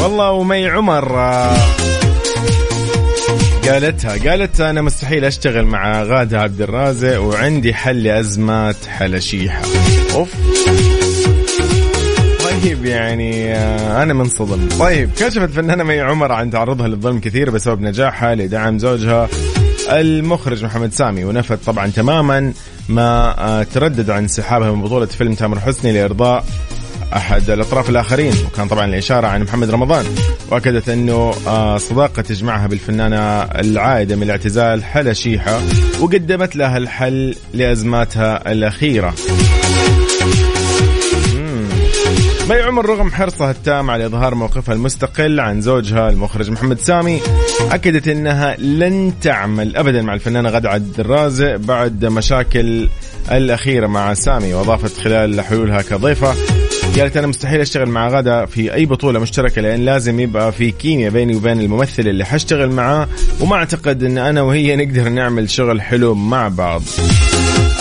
والله 0.02 0.32
ومي 0.32 0.68
عمر 0.68 1.20
آه، 1.20 1.58
قالتها 3.70 4.30
قالت 4.30 4.62
أنا 4.62 4.82
مستحيل 4.82 5.26
أشتغل 5.26 5.66
مع 5.66 6.04
غادة 6.04 6.40
عبد 6.40 6.62
الرازق 6.62 7.22
وعندي 7.22 7.74
حل 7.74 8.04
لازمه 8.04 8.76
حلشيحة. 8.88 9.62
أوف. 10.16 10.49
طيب 12.64 12.86
يعني 12.86 13.56
آه، 13.56 14.04
أنا 14.04 14.14
منصدم. 14.14 14.68
طيب 14.80 15.10
كشفت 15.12 15.50
فنانة 15.50 15.84
مي 15.84 16.00
عمر 16.00 16.32
عن 16.32 16.52
تعرضها 16.52 16.88
للظلم 16.88 17.20
كثير 17.20 17.50
بسبب 17.50 17.82
نجاحها 17.82 18.36
لدعم 18.36 18.80
زوجها 18.80 19.30
المخرج 19.90 20.66
محمد 20.66 20.94
سامي 20.94 21.26
ونفت 21.26 21.66
طبعا 21.66 21.88
تماما 21.88 22.54
ما 22.90 23.36
آه، 23.40 23.64
تردد 23.64 24.10
عن 24.10 24.22
انسحابها 24.22 24.72
من 24.72 24.82
بطولة 24.82 25.06
فيلم 25.06 25.34
تامر 25.34 25.60
حسني 25.60 25.92
لإرضاء 25.92 26.46
أحد 27.14 27.50
الأطراف 27.50 27.90
الآخرين 27.90 28.34
وكان 28.48 28.68
طبعا 28.68 28.86
الإشارة 28.86 29.28
عن 29.28 29.44
محمد 29.44 29.70
رمضان 29.70 30.06
وأكدت 30.52 30.90
أنه 30.90 31.34
آه، 31.48 31.78
صداقة 31.78 32.22
تجمعها 32.22 32.68
بالفنانة 32.68 33.42
العائدة 33.42 34.16
من 34.16 34.24
الاعتزال 34.24 34.84
حلا 34.84 35.14
شيحة 35.14 35.60
وقدمت 36.00 36.56
لها 36.56 36.78
الحل 36.78 37.36
لأزماتها 37.54 38.52
الأخيرة. 38.52 39.14
مي 42.50 42.62
عمر 42.62 42.86
رغم 42.86 43.12
حرصها 43.12 43.52
التام 43.52 43.92
على 43.92 44.06
إظهار 44.06 44.36
موقفها 44.36 44.76
المستقل 44.76 45.40
عن 45.40 45.62
زوجها 45.62 46.10
المخرج 46.10 46.52
محمد 46.52 46.80
سامي 46.80 47.22
أكدت 47.72 48.08
أنها 48.08 48.56
لن 48.58 49.14
تعمل 49.22 49.76
أبدا 49.76 50.02
مع 50.02 50.14
الفنانة 50.14 50.50
غادة 50.50 50.70
عبد 50.70 51.00
الرازق 51.00 51.56
بعد 51.56 52.06
مشاكل 52.06 52.90
الأخيرة 53.32 53.88
مع 53.88 54.14
سامي 54.14 54.54
وأضافت 54.54 54.98
خلال 54.98 55.42
حلولها 55.42 55.82
كضيفة. 55.82 56.36
قالت 57.00 57.18
أنا 57.18 57.28
مستحيل 57.28 57.62
أشتغل 57.62 57.90
مع 57.90 58.08
غدا 58.08 58.46
في 58.46 58.74
أي 58.74 58.86
بطولة 58.86 59.20
مشتركة 59.20 59.62
لأن 59.62 59.86
لازم 59.86 60.20
يبقى 60.20 60.52
في 60.52 60.72
كيمياء 60.72 61.12
بيني 61.12 61.36
وبين 61.36 61.60
الممثل 61.60 62.08
اللي 62.08 62.26
حشتغل 62.26 62.70
معاه 62.70 63.08
وما 63.40 63.56
أعتقد 63.56 64.04
إن 64.04 64.18
أنا 64.18 64.42
وهي 64.42 64.76
نقدر 64.76 65.10
نعمل 65.10 65.50
شغل 65.50 65.82
حلو 65.82 66.14
مع 66.14 66.48
بعض. 66.48 66.82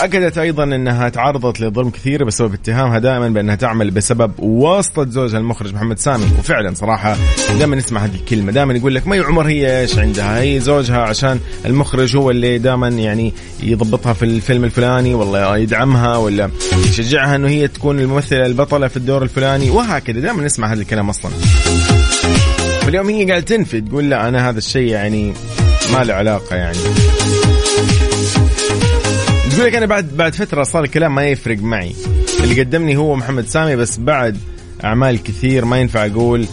أكدت 0.01 0.37
أيضا 0.37 0.63
أنها 0.63 1.09
تعرضت 1.09 1.61
لظلم 1.61 1.89
كثير 1.89 2.23
بسبب 2.23 2.53
اتهامها 2.53 2.99
دائما 2.99 3.29
بأنها 3.29 3.55
تعمل 3.55 3.91
بسبب 3.91 4.31
واسطة 4.39 5.09
زوجها 5.09 5.37
المخرج 5.37 5.73
محمد 5.73 5.99
سامي. 5.99 6.25
وفعلا 6.39 6.73
صراحة 6.73 7.17
دائما 7.57 7.75
نسمع 7.75 8.05
هذه 8.05 8.15
الكلمة. 8.15 8.51
دائما 8.51 8.73
يقول 8.73 8.95
لك 8.95 9.07
ما 9.07 9.23
عمر 9.23 9.47
هي 9.47 9.81
إيش 9.81 9.97
عندها؟ 9.97 10.41
هي 10.41 10.59
زوجها 10.59 10.97
عشان 10.97 11.39
المخرج 11.65 12.17
هو 12.17 12.31
اللي 12.31 12.57
دائما 12.57 12.87
يعني 12.87 13.33
يضبطها 13.63 14.13
في 14.13 14.25
الفيلم 14.25 14.63
الفلاني 14.63 15.13
والله 15.13 15.57
يدعمها 15.57 16.17
ولا 16.17 16.49
يشجعها 16.89 17.35
أنه 17.35 17.47
هي 17.47 17.67
تكون 17.67 17.99
الممثلة 17.99 18.45
البطلة 18.45 18.87
في 18.87 18.97
الدور 18.97 19.23
الفلاني. 19.23 19.69
وهكذا 19.69 20.19
دائما 20.19 20.43
نسمع 20.43 20.73
هذا 20.73 20.81
الكلام 20.81 21.09
أصلا. 21.09 21.31
اليوم 22.87 23.09
هي 23.09 23.25
قاعدة 23.25 23.45
تنفي 23.45 23.81
تقول 23.81 24.09
لا 24.09 24.27
أنا 24.27 24.49
هذا 24.49 24.57
الشيء 24.57 24.87
يعني 24.87 25.33
ما 25.93 26.03
له 26.03 26.13
علاقة 26.13 26.55
يعني. 26.55 26.77
تقول 29.59 29.71
لك 29.71 29.77
أنا 29.77 29.85
بعد 29.85 30.17
بعد 30.17 30.35
فترة 30.35 30.63
صار 30.63 30.83
الكلام 30.83 31.15
ما 31.15 31.27
يفرق 31.27 31.57
معي. 31.57 31.95
اللي 32.43 32.61
قدمني 32.61 32.97
هو 32.97 33.15
محمد 33.15 33.47
سامي 33.47 33.75
بس 33.75 33.97
بعد 33.97 34.37
أعمال 34.83 35.23
كثير 35.23 35.65
ما 35.65 35.79
ينفع 35.79 36.05
أقول 36.05 36.45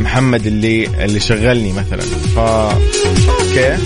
محمد 0.00 0.46
اللي 0.46 1.04
اللي 1.04 1.20
شغلني 1.20 1.72
مثلا. 1.72 2.00
ف 2.00 2.38
أوكي. 2.38 3.76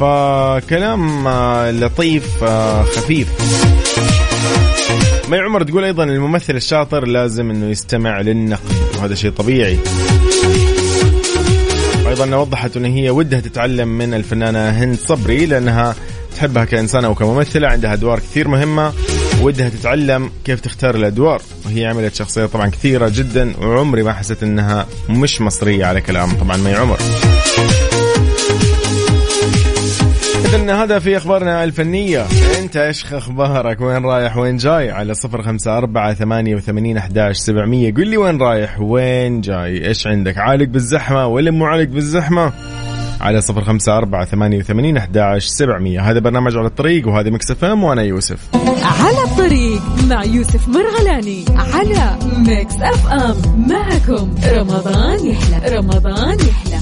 فكلام 0.00 1.26
آه 1.26 1.70
لطيف 1.70 2.44
آه 2.44 2.82
خفيف. 2.82 3.28
مي 5.30 5.38
عمر 5.38 5.62
تقول 5.62 5.84
أيضا 5.84 6.04
الممثل 6.04 6.56
الشاطر 6.56 7.06
لازم 7.06 7.50
إنه 7.50 7.70
يستمع 7.70 8.20
للنقد 8.20 8.74
وهذا 8.98 9.14
شيء 9.14 9.30
طبيعي. 9.30 9.78
أيضا 12.08 12.36
وضحت 12.36 12.76
إن 12.76 12.84
هي 12.84 13.10
ودها 13.10 13.40
تتعلم 13.40 13.88
من 13.88 14.14
الفنانة 14.14 14.70
هند 14.70 14.98
صبري 14.98 15.46
لأنها 15.46 15.94
تحبها 16.40 16.64
كإنسانة 16.64 17.08
وكممثلة 17.08 17.68
عندها 17.68 17.92
أدوار 17.92 18.18
كثير 18.18 18.48
مهمة 18.48 18.92
ودها 19.42 19.68
تتعلم 19.68 20.30
كيف 20.44 20.60
تختار 20.60 20.94
الأدوار. 20.94 21.42
وهي 21.66 21.86
عملت 21.86 22.14
شخصيات 22.14 22.50
طبعا 22.50 22.68
كثيرة 22.68 23.12
جدا 23.14 23.52
وعمري 23.60 24.02
ما 24.02 24.12
حسيت 24.12 24.42
أنها 24.42 24.86
مش 25.08 25.40
مصرية 25.40 25.86
على 25.86 26.00
كلام 26.00 26.32
طبعا 26.32 26.56
مي 26.56 26.74
عمر. 26.74 26.98
إذن 30.44 30.70
هذا 30.70 30.98
في 30.98 31.16
أخبارنا 31.16 31.64
الفنية. 31.64 32.26
أنت 32.58 32.76
إيش 32.76 33.12
أخبارك؟ 33.12 33.80
وين 33.80 34.04
رايح؟ 34.04 34.36
وين 34.36 34.56
جاي؟ 34.56 34.90
على 34.90 35.14
صفر 35.14 35.42
خمسة 35.42 35.78
أربعة 35.78 36.14
ثمانية 36.14 36.54
وثمانين 36.54 36.96
أحداش 36.96 37.36
سبعمية. 37.36 37.94
قل 37.94 38.08
لي 38.08 38.16
وين 38.16 38.42
رايح؟ 38.42 38.80
وين 38.80 39.40
جاي؟ 39.40 39.86
إيش 39.88 40.06
عندك؟ 40.06 40.38
عالق 40.38 40.66
بالزحمة 40.68 41.26
ولا 41.26 41.50
مو 41.50 41.64
عالق 41.64 41.88
بالزحمة؟ 41.88 42.52
على 43.20 43.40
صفر 43.40 43.64
خمسة 43.64 43.96
أربعة 43.96 44.24
ثمانية 44.24 44.58
وثمانين 44.58 44.96
أحداش 44.96 45.46
سبعمية. 45.46 46.10
هذا 46.10 46.18
برنامج 46.18 46.56
على 46.56 46.66
الطريق 46.66 47.08
وهذه 47.08 47.30
Mix 47.30 47.64
FM 47.64 47.84
وأنا 47.84 48.02
يوسف. 48.02 48.38
على 48.82 49.24
الطريق 49.24 49.82
مع 50.08 50.24
يوسف 50.24 50.68
مرغلاني 50.68 51.44
على 51.56 52.18
Mix 52.36 52.74
FM. 52.74 53.66
معكم 53.68 54.34
رمضان 54.52 55.26
يحلى 55.26 55.76
رمضان 55.76 56.38
يحلى. 56.38 56.80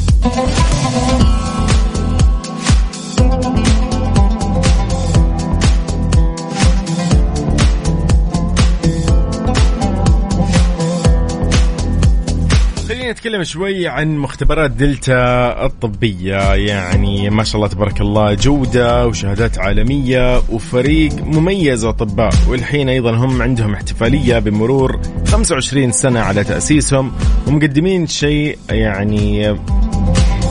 نتكلم 13.18 13.44
شوي 13.44 13.88
عن 13.88 14.16
مختبرات 14.16 14.70
دلتا 14.70 15.64
الطبية. 15.66 16.54
يعني 16.54 17.31
ما 17.31 17.44
شاء 17.44 17.57
الله 17.57 17.68
تبارك 17.68 18.00
الله 18.00 18.35
جودة 18.35 19.07
وشهادات 19.07 19.59
عالمية 19.59 20.42
وفريق 20.50 21.12
مميز 21.24 21.85
أطباء 21.85 22.31
والحين 22.48 22.88
أيضا 22.88 23.11
هم 23.11 23.42
عندهم 23.42 23.74
احتفالية 23.74 24.38
بمرور 24.38 25.00
25 25.26 25.92
سنة 25.92 26.20
على 26.20 26.44
تأسيسهم. 26.44 27.12
ومقدمين 27.46 28.07
شيء 28.07 28.59
يعني 28.70 29.57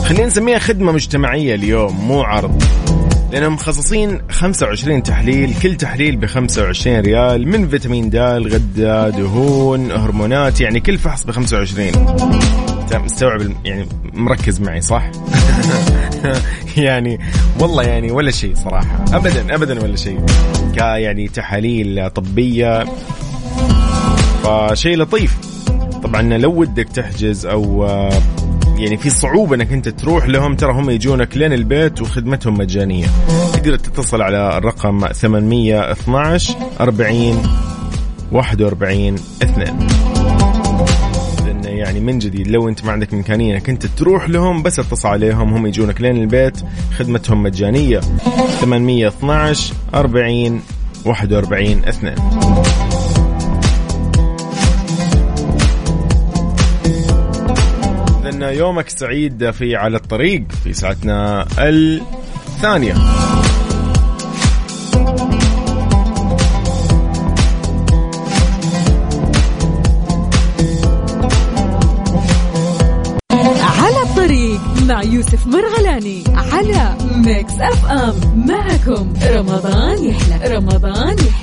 خلينا 0.04 0.26
نسميها 0.26 0.58
خدمة 0.58 0.92
مجتمعية 0.92 1.54
اليوم 1.54 2.08
مو 2.08 2.22
عرض. 2.22 2.62
لانهم 3.32 3.52
مخصصين 3.52 4.20
25 4.30 5.02
تحليل 5.02 5.54
كل 5.62 5.74
تحليل 5.74 6.16
ب 6.16 6.26
25 6.26 7.00
ريال 7.00 7.48
من 7.48 7.68
فيتامين 7.68 8.10
د 8.10 8.16
غده 8.16 9.10
دهون 9.10 9.90
هرمونات 9.90 10.60
يعني 10.60 10.80
كل 10.80 10.98
فحص 10.98 11.24
ب 11.24 11.30
25 11.30 11.88
انت 12.82 12.96
مستوعب 12.96 13.40
يعني 13.64 13.86
مركز 14.12 14.60
معي 14.60 14.80
صح؟ 14.80 15.10
يعني 16.76 17.18
والله 17.60 17.82
يعني 17.82 18.10
ولا 18.10 18.30
شيء 18.30 18.54
صراحة. 18.54 19.04
ابدا 19.12 19.54
ابدا 19.54 19.82
ولا 19.82 19.96
شيء. 19.96 20.26
يعني 20.76 21.28
تحاليل 21.28 22.10
طبية. 22.10 22.84
فشيء 24.44 24.96
لطيف. 24.96 25.36
طبعا 26.02 26.22
لو 26.22 26.60
ودك 26.60 26.88
تحجز 26.88 27.46
أو 27.46 27.88
يعني 28.78 28.96
في 28.96 29.10
صعوبة 29.10 29.54
إنك 29.54 29.72
أنت 29.72 29.88
تروح 29.88 30.28
لهم. 30.28 30.56
ترى 30.56 30.72
هم 30.72 30.90
يجونك 30.90 31.36
لين 31.36 31.52
البيت 31.52 32.02
وخدمتهم 32.02 32.54
مجانية. 32.54 33.06
تقدر 33.52 33.76
تتصل 33.76 34.22
على 34.22 34.58
الرقم 34.58 35.06
812 35.12 36.54
40 36.80 37.42
41 38.32 39.14
2 39.42 39.88
لأن 41.46 41.64
يعني 41.64 42.00
من 42.00 42.18
جديد 42.18 42.48
لو 42.48 42.68
أنت 42.68 42.84
ما 42.84 42.92
عندك 42.92 43.14
إمكانية 43.14 43.54
إنك 43.54 43.68
أنت 43.68 43.86
تروح 43.86 44.28
لهم 44.28 44.62
بس 44.62 44.78
اتصل 44.78 45.08
عليهم. 45.08 45.54
هم 45.54 45.66
يجونك 45.66 46.00
لين 46.00 46.16
البيت 46.16 46.56
خدمتهم 46.98 47.42
مجانية. 47.42 48.00
812 48.60 49.74
40 49.94 50.62
41 51.04 51.82
2 51.88 52.14
أن 58.28 58.42
يومك 58.42 58.88
سعيد 58.88 59.50
في 59.50 59.76
على 59.76 59.96
الطريق 59.96 60.42
في 60.64 60.72
ساعتنا 60.72 61.46
الثانية. 61.58 62.94
على 73.62 74.02
الطريق 74.02 74.60
مع 74.88 75.02
يوسف 75.02 75.46
مرغلاني 75.46 76.24
على 76.28 76.96
Mix 77.16 77.54
FM 77.60 78.44
معكم 78.48 79.12
رمضان 79.22 80.04
يحلى 80.04 80.56
رمضان 80.56 81.16
يحلى. 81.18 81.37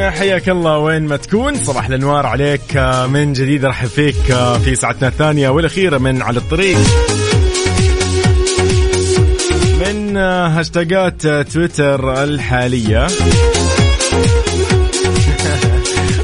إذن 0.00 0.10
حياك 0.10 0.48
الله 0.48 0.78
وين 0.78 1.02
ما 1.02 1.16
تكون. 1.16 1.54
صباح 1.54 1.86
الأنوار 1.86 2.26
عليك 2.26 2.76
من 3.08 3.32
جديد 3.32 3.64
ارحب 3.64 3.88
فيك 3.88 4.16
في 4.64 4.74
ساعتنا 4.74 5.08
الثانية 5.08 5.48
والأخيرة 5.48 5.98
من 5.98 6.22
على 6.22 6.38
الطريق. 6.38 6.78
من 9.80 10.16
هاشتاجات 10.16 11.26
تويتر 11.26 12.24
الحالية. 12.24 13.06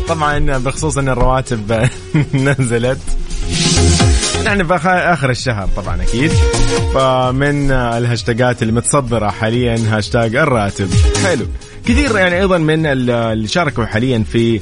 طبعا 0.08 0.58
بخصوص 0.58 0.98
إن 0.98 1.08
الرواتب 1.08 1.88
نزلت. 2.34 2.98
نحن 4.46 4.64
في 4.66 4.88
اخر 4.88 5.30
الشهر 5.30 5.68
طبعا 5.76 6.02
أكيد. 6.02 6.32
فمن 6.94 7.70
الهاشتاجات 7.70 8.62
المتصدره 8.62 9.28
حاليا 9.28 9.78
هاشتاج 9.88 10.36
الراتب. 10.36 10.88
حلو. 11.24 11.46
كثير 11.86 12.16
يعني 12.16 12.40
أيضا 12.40 12.58
من 12.58 12.86
اللي 12.86 13.48
شاركوا 13.48 13.84
حاليا 13.84 14.24
في 14.32 14.60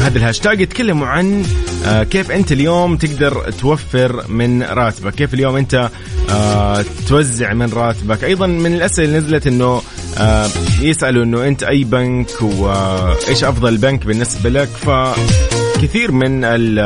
هذا 0.00 0.16
الهاشتاج 0.18 0.60
يتكلموا 0.60 1.06
عن 1.06 1.44
آه، 1.86 2.02
كيف 2.02 2.30
أنت 2.30 2.52
اليوم 2.52 2.96
تقدر 2.96 3.50
توفر 3.50 4.24
من 4.28 4.62
راتبك. 4.62 5.14
كيف 5.14 5.34
اليوم 5.34 5.56
أنت 5.56 5.90
آه، 6.30 6.84
توزع 7.08 7.52
من 7.52 7.72
راتبك. 7.72 8.24
أيضا 8.24 8.46
من 8.46 8.74
الأسئلة 8.74 9.08
اللي 9.08 9.18
نزلت 9.18 9.46
إنه 9.46 9.82
آه، 10.18 10.48
يسألوا 10.80 11.24
إنه 11.24 11.46
أنت 11.46 11.62
أي 11.62 11.84
بنك 11.84 12.42
وايش 12.42 13.44
أفضل 13.44 13.76
بنك 13.76 14.06
بالنسبة 14.06 14.50
لك. 14.50 14.68
فكثير 14.68 16.12
من 16.12 16.44
ال 16.44 16.78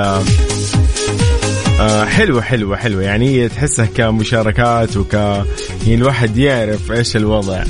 حلوة 2.07 2.43
حلوة 2.43 2.77
حلوة. 2.77 3.03
يعني 3.03 3.49
تحسها 3.49 3.87
كمشاركات 3.87 4.97
وك 4.97 5.15
يعني 5.15 5.95
الواحد 5.95 6.37
يعرف 6.37 6.93
إيش 6.93 7.17
الوضع. 7.17 7.65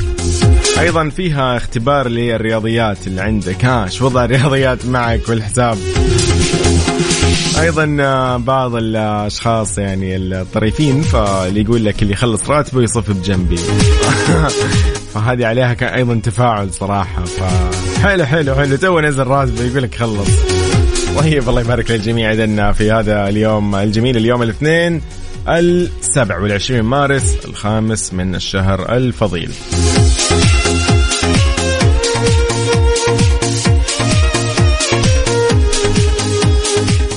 أيضا 0.79 1.09
فيها 1.09 1.57
اختبار 1.57 2.09
للرياضيات 2.09 3.07
اللي 3.07 3.21
عندك. 3.21 3.65
ها 3.65 3.85
إيش 3.85 4.03
وضع 4.03 4.25
الرياضيات 4.25 4.87
معك 4.87 5.29
والحساب. 5.29 5.79
أيضا 7.61 7.97
آه، 8.01 8.37
بعض 8.37 8.75
الأشخاص 8.75 9.79
يعني 9.79 10.17
الطريفين 10.17 11.03
فاللي 11.03 11.61
يقول 11.61 11.85
لك 11.85 12.03
اللي 12.03 12.13
يخلص 12.13 12.51
راتبه 12.51 12.83
يصف 12.83 13.11
بجنبي. 13.11 13.57
فهذه 15.15 15.47
عليها 15.47 15.75
كان 15.75 15.95
أيضا 15.95 16.21
تفاعل 16.23 16.73
صراحة. 16.73 17.25
فحلو 17.25 18.25
حلو 18.25 18.55
حلو. 18.55 18.77
تو 18.77 19.01
نزل 19.01 19.27
راتبه 19.27 19.63
يقول 19.65 19.83
لك 19.83 19.95
خلص. 19.95 20.66
طيب 21.17 21.49
الله 21.49 21.61
يبارك 21.61 21.91
للجميع. 21.91 22.33
اذا 22.33 22.73
في 22.73 22.93
هذا 22.93 23.29
اليوم 23.29 23.75
الجميل 23.75 24.17
اليوم 24.17 24.43
الاثنين 24.43 25.03
السبع 25.49 26.39
والعشرين 26.39 26.83
مارس 26.83 27.37
الخامس 27.45 28.15
من 28.15 28.35
الشهر 28.35 28.97
الفضيل. 28.97 29.51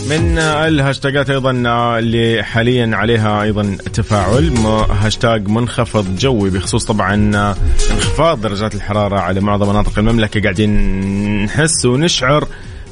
من 0.09 0.37
الهاشتاجات 0.37 1.29
أيضا 1.29 1.51
اللي 1.99 2.43
حاليا 2.43 2.91
عليها 2.93 3.41
أيضا 3.41 3.77
تفاعل 3.93 4.57
هاشتاج 4.89 5.47
منخفض 5.47 6.15
جوي 6.17 6.49
بخصوص 6.49 6.85
طبعا 6.85 7.13
انخفاض 7.91 8.41
درجات 8.41 8.75
الحرارة 8.75 9.19
على 9.19 9.39
معظم 9.39 9.69
مناطق 9.69 9.99
المملكة. 9.99 10.41
قاعدين 10.41 10.71
نحس 11.45 11.85
ونشعر 11.85 12.47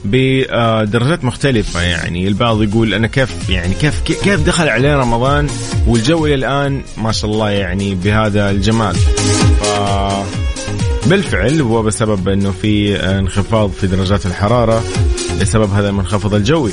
بدرجات 0.06 1.24
مختلفة 1.24 1.82
يعني. 1.82 2.28
البعض 2.28 2.64
يقول 2.64 2.94
أنا 2.94 3.08
كيف 3.08 3.50
يعني 3.50 3.74
كيف 3.74 4.02
كيف 4.02 4.40
دخل 4.40 4.70
علينا 4.70 5.00
رمضان 5.00 5.48
والجو 5.88 6.26
إلى 6.26 6.36
الآن 6.36 6.82
ما 6.98 7.12
شاء 7.12 7.32
الله 7.32 7.50
يعني 7.50 7.96
بهذا 7.96 8.50
الجمال. 8.52 8.96
ف 8.96 9.66
بالفعل 11.06 11.62
هو 11.62 11.84
بسبب 11.84 12.30
إنه 12.30 12.52
في 12.62 12.96
انخفاض 12.96 13.72
في 13.72 13.88
درجات 13.88 14.26
الحرارة 14.26 14.84
بسبب 15.42 15.74
هذا 15.74 15.90
المنخفض 15.90 16.34
الجوي. 16.34 16.72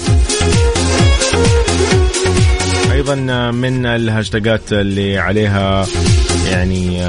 أيضا 2.93 3.15
من 3.51 3.87
الهاشتاجات 3.87 4.73
اللي 4.73 5.19
عليها 5.19 5.87
يعني 6.51 7.07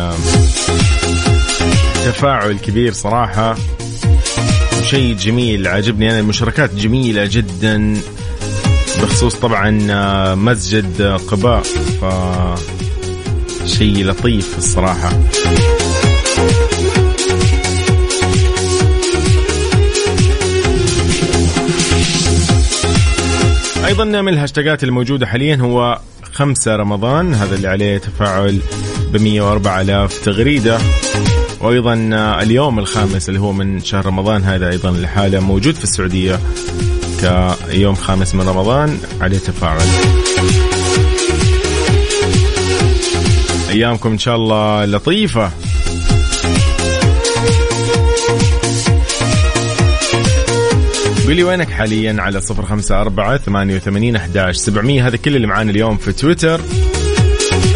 تفاعل 2.06 2.58
كبير 2.58 2.94
صراحة. 2.94 3.56
شيء 4.86 5.16
جميل 5.16 5.68
عجبني 5.68 6.12
أنا. 6.12 6.20
المشاركات 6.20 6.76
جميلة 6.76 7.26
جدا 7.26 7.98
بخصوص 9.02 9.36
طبعا 9.36 9.72
مسجد 10.36 11.02
قباء. 11.02 11.62
ف 12.02 12.06
شيء 13.66 14.06
لطيف 14.06 14.58
الصراحة. 14.58 15.12
أيضا 23.86 24.06
من 24.06 24.28
الهاشتاجات 24.28 24.84
الموجودة 24.84 25.26
حاليا 25.26 25.56
هو 25.56 26.00
خمسة 26.34 26.76
رمضان. 26.76 27.34
هذا 27.34 27.56
اللي 27.56 27.68
عليه 27.68 27.98
تفاعل 27.98 28.60
ب 29.14 29.22
104 29.22 29.82
آلاف 29.82 30.26
تغريدة. 30.26 30.80
وأيضا 31.66 31.94
اليوم 32.42 32.80
الخامس 32.80 33.30
اللي 33.30 33.40
هو 33.40 33.52
من 33.52 33.84
شهر 33.84 34.06
رمضان 34.06 34.44
هذا 34.44 34.70
أيضا 34.70 34.92
لحالة 34.92 35.40
موجود 35.40 35.76
في 35.76 35.84
السعودية 35.84 36.40
كيوم 37.72 37.96
خامس 37.96 38.36
من 38.36 38.42
رمضان 38.50 39.00
عليه 39.22 39.38
تفاعل. 39.38 39.88
أيامكم 43.70 44.12
إن 44.12 44.18
شاء 44.18 44.36
الله 44.36 44.86
لطيفة. 44.86 45.52
قولي 51.26 51.44
وينك 51.44 51.70
حاليا 51.70 52.16
على 52.20 52.42
صفر 52.42 52.66
خمسة 52.66 53.02
أربعة 53.02 53.38
ثمانية 53.38 53.76
وثمانين 53.76 54.16
أحداش 54.16 54.56
سبعمية. 54.56 55.08
هذا 55.08 55.18
كل 55.18 55.36
اللي 55.36 55.48
معانا 55.48 55.72
اليوم 55.72 55.98
في 55.98 56.12
تويتر. 56.12 56.62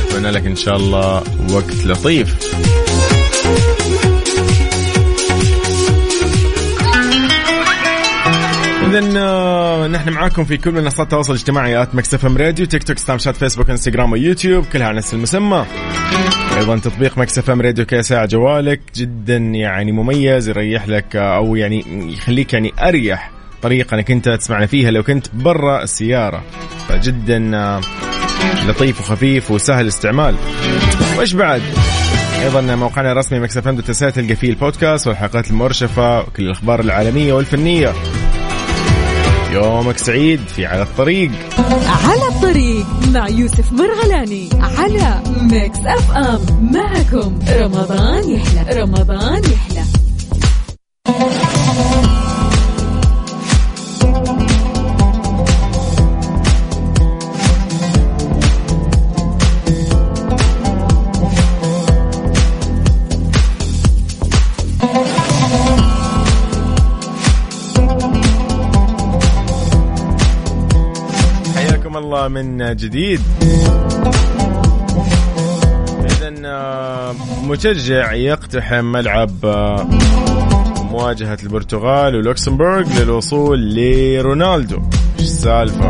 أتمنى 0.10 0.32
لك 0.32 0.46
إن 0.46 0.56
شاء 0.56 0.76
الله 0.76 1.24
وقت 1.52 1.86
لطيف. 1.86 2.36
اذا 8.90 9.20
آه، 9.20 9.88
نحن 9.88 10.10
معاكم 10.10 10.44
في 10.44 10.58
كل 10.58 10.72
منصات 10.72 11.00
التواصل 11.00 11.34
الاجتماعي 11.34 11.82
at 11.82 11.96
Mix 11.96 12.14
FM 12.14 12.38
Radio 12.38 12.66
تيك 12.66 12.84
توك 12.84 12.98
سناب 12.98 13.20
شات 13.20 13.36
فيسبوك 13.36 13.70
إنستغرام 13.70 14.12
ويوتيوب 14.12 14.66
كلها 14.66 14.88
على 14.88 14.98
نفس 14.98 15.14
المسمى. 15.14 15.66
أيضا 16.58 16.78
تطبيق 16.78 17.18
Mix 17.18 17.38
FM 17.38 17.62
Radio 17.62 17.86
كي 17.86 18.02
ساعه 18.02 18.26
جوالك 18.26 18.82
جدا 18.96 19.38
يعني 19.38 19.92
مميز 19.92 20.50
يريح 20.50 20.88
لك 20.88 21.16
آه، 21.16 21.36
أو 21.36 21.56
يعني 21.56 21.86
يخليك 22.14 22.54
يعني 22.54 22.74
أريح 22.80 23.32
طريقة 23.62 23.96
إنك 23.96 24.12
أنت 24.12 24.30
تسمعنا 24.30 24.66
فيها 24.66 24.92
لو 24.92 25.04
كنت 25.04 25.28
برا 25.34 25.84
السيارة. 25.84 26.44
فجدا 26.88 27.58
آه، 27.58 27.82
لطيف 28.68 29.00
وخفيف 29.00 29.52
وسهل 29.52 29.82
الاستعمال 29.82 30.36
وإيش 31.18 31.34
بعد؟ 31.34 31.62
أيضا 32.44 32.62
موقعنا 32.62 33.12
الرسمي 33.12 33.40
Mix 33.40 33.58
FM 33.58 33.80
تلقى 33.80 34.36
فيه 34.36 34.50
البودكاست 34.50 35.08
والحلقات 35.08 35.50
المرشفة 35.50 36.20
وكل 36.20 36.44
الأخبار 36.44 36.80
العالمية 36.80 37.34
والفنية. 37.34 37.94
يومك 39.54 39.98
سعيد 39.98 40.40
في 40.56 40.66
على 40.66 40.82
الطريق. 40.82 41.32
على 42.06 42.28
الطريق 42.30 42.86
مع 43.14 43.30
يوسف 43.30 43.72
مرغلاني 43.72 44.50
على 44.62 45.22
Mix 45.42 45.80
FM. 45.80 46.72
معكم 46.74 47.40
رمضان 47.60 48.30
يحلى 48.30 48.82
رمضان 48.82 49.42
من 72.30 72.76
جديد. 72.76 73.22
اذا 76.06 76.34
آه، 76.46 77.16
مشجع 77.44 78.14
يقتحم 78.14 78.86
ملعب 78.86 79.46
آه، 79.46 79.88
مواجهة 80.92 81.38
البرتغال 81.44 82.16
ولوكسمبورغ 82.16 83.00
للوصول 83.00 83.76
لرونالدو. 83.76 84.82
إيش 85.20 85.28
السالفة؟ 85.28 85.88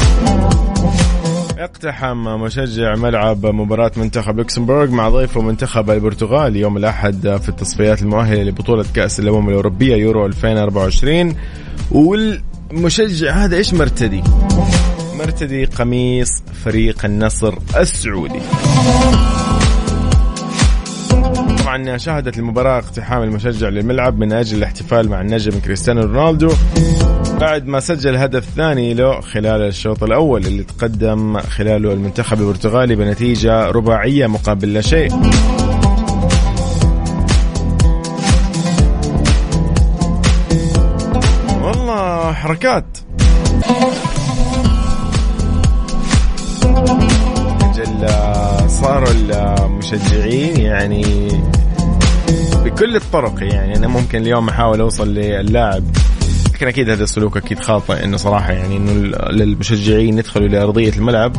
اقتحم 1.57 2.17
مشجع 2.17 2.95
ملعب 2.95 3.45
مباراة 3.45 3.91
منتخب 3.97 4.37
لوكسمبورغ 4.37 4.91
مع 4.91 5.09
ضيفه 5.09 5.41
منتخب 5.41 5.89
البرتغال. 5.89 6.55
يوم 6.55 6.77
الأحد 6.77 7.37
في 7.43 7.49
التصفيات 7.49 8.01
المؤهلة 8.01 8.43
لبطولة 8.43 8.85
كأس 8.93 9.19
الأمم 9.19 9.49
الأوروبية 9.49 9.95
يورو 9.95 10.25
2024 10.25 11.35
والمشجع 11.91 13.31
هذا 13.31 13.57
إيش 13.57 13.73
مرتدي؟ 13.73 14.23
مرتدي 15.19 15.65
قميص 15.65 16.29
فريق 16.63 17.05
النصر 17.05 17.53
السعودي. 17.77 18.39
طبعا 21.59 21.97
شهدت 21.97 22.37
المباراة 22.37 22.77
اقتحام 22.77 23.23
المشجع 23.23 23.69
للملعب 23.69 24.19
من 24.19 24.33
أجل 24.33 24.57
الاحتفال 24.57 25.09
مع 25.09 25.21
النجم 25.21 25.59
كريستيانو 25.59 26.01
رونالدو 26.01 26.49
بعد 27.39 27.67
ما 27.67 27.79
سجل 27.79 28.15
هدف 28.15 28.45
ثاني 28.55 28.93
له 28.93 29.21
خلال 29.21 29.61
الشوط 29.61 30.03
الأول 30.03 30.45
اللي 30.45 30.63
تقدم 30.63 31.39
خلاله 31.39 31.93
المنتخب 31.93 32.41
البرتغالي 32.41 32.95
بنتيجة 32.95 33.65
رباعية 33.65 34.27
مقابل 34.27 34.73
لا 34.73 34.81
شيء. 34.81 35.11
حركات. 42.33 42.97
المشجعين 49.11 50.61
يعني 50.61 51.27
بكل 52.65 52.95
الطرق 52.95 53.43
يعني. 53.43 53.77
أنا 53.77 53.87
ممكن 53.87 54.21
اليوم 54.21 54.49
أحاول 54.49 54.81
أوصل 54.81 55.13
للاعب 55.13 55.83
لكن 56.53 56.67
أكيد 56.67 56.89
هذا 56.89 57.03
السلوك 57.03 57.37
أكيد 57.37 57.59
خاطئ. 57.59 58.03
إنه 58.03 58.17
صراحة 58.17 58.51
يعني 58.51 58.77
إنه 58.77 58.91
للمشجعين 59.29 60.17
يدخلوا 60.17 60.47
لارضيه 60.47 60.93
الملعب 60.93 61.35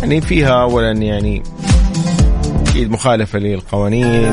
يعني 0.00 0.20
فيها 0.20 0.62
اولا 0.62 0.92
يعني 0.92 1.42
أكيد 2.66 2.90
مخالفة 2.90 3.38
للقوانين. 3.38 4.32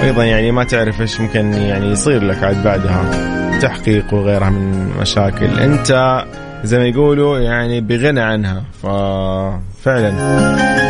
وأيضا 0.00 0.24
يعني 0.24 0.50
ما 0.50 0.64
تعرف 0.64 1.00
إيش 1.00 1.20
ممكن 1.20 1.52
يعني 1.52 1.86
يصير 1.90 2.24
لك 2.24 2.42
عاد 2.42 2.64
بعدها 2.64 3.10
تحقيق 3.58 4.14
وغيرها 4.14 4.50
من 4.50 4.90
مشاكل. 5.00 5.58
أنت 5.58 6.24
زي 6.64 6.78
ما 6.78 6.84
يقولوا 6.84 7.38
يعني 7.38 7.80
بغنى 7.80 8.20
عنها. 8.20 8.64
ففعلا. 8.82 10.12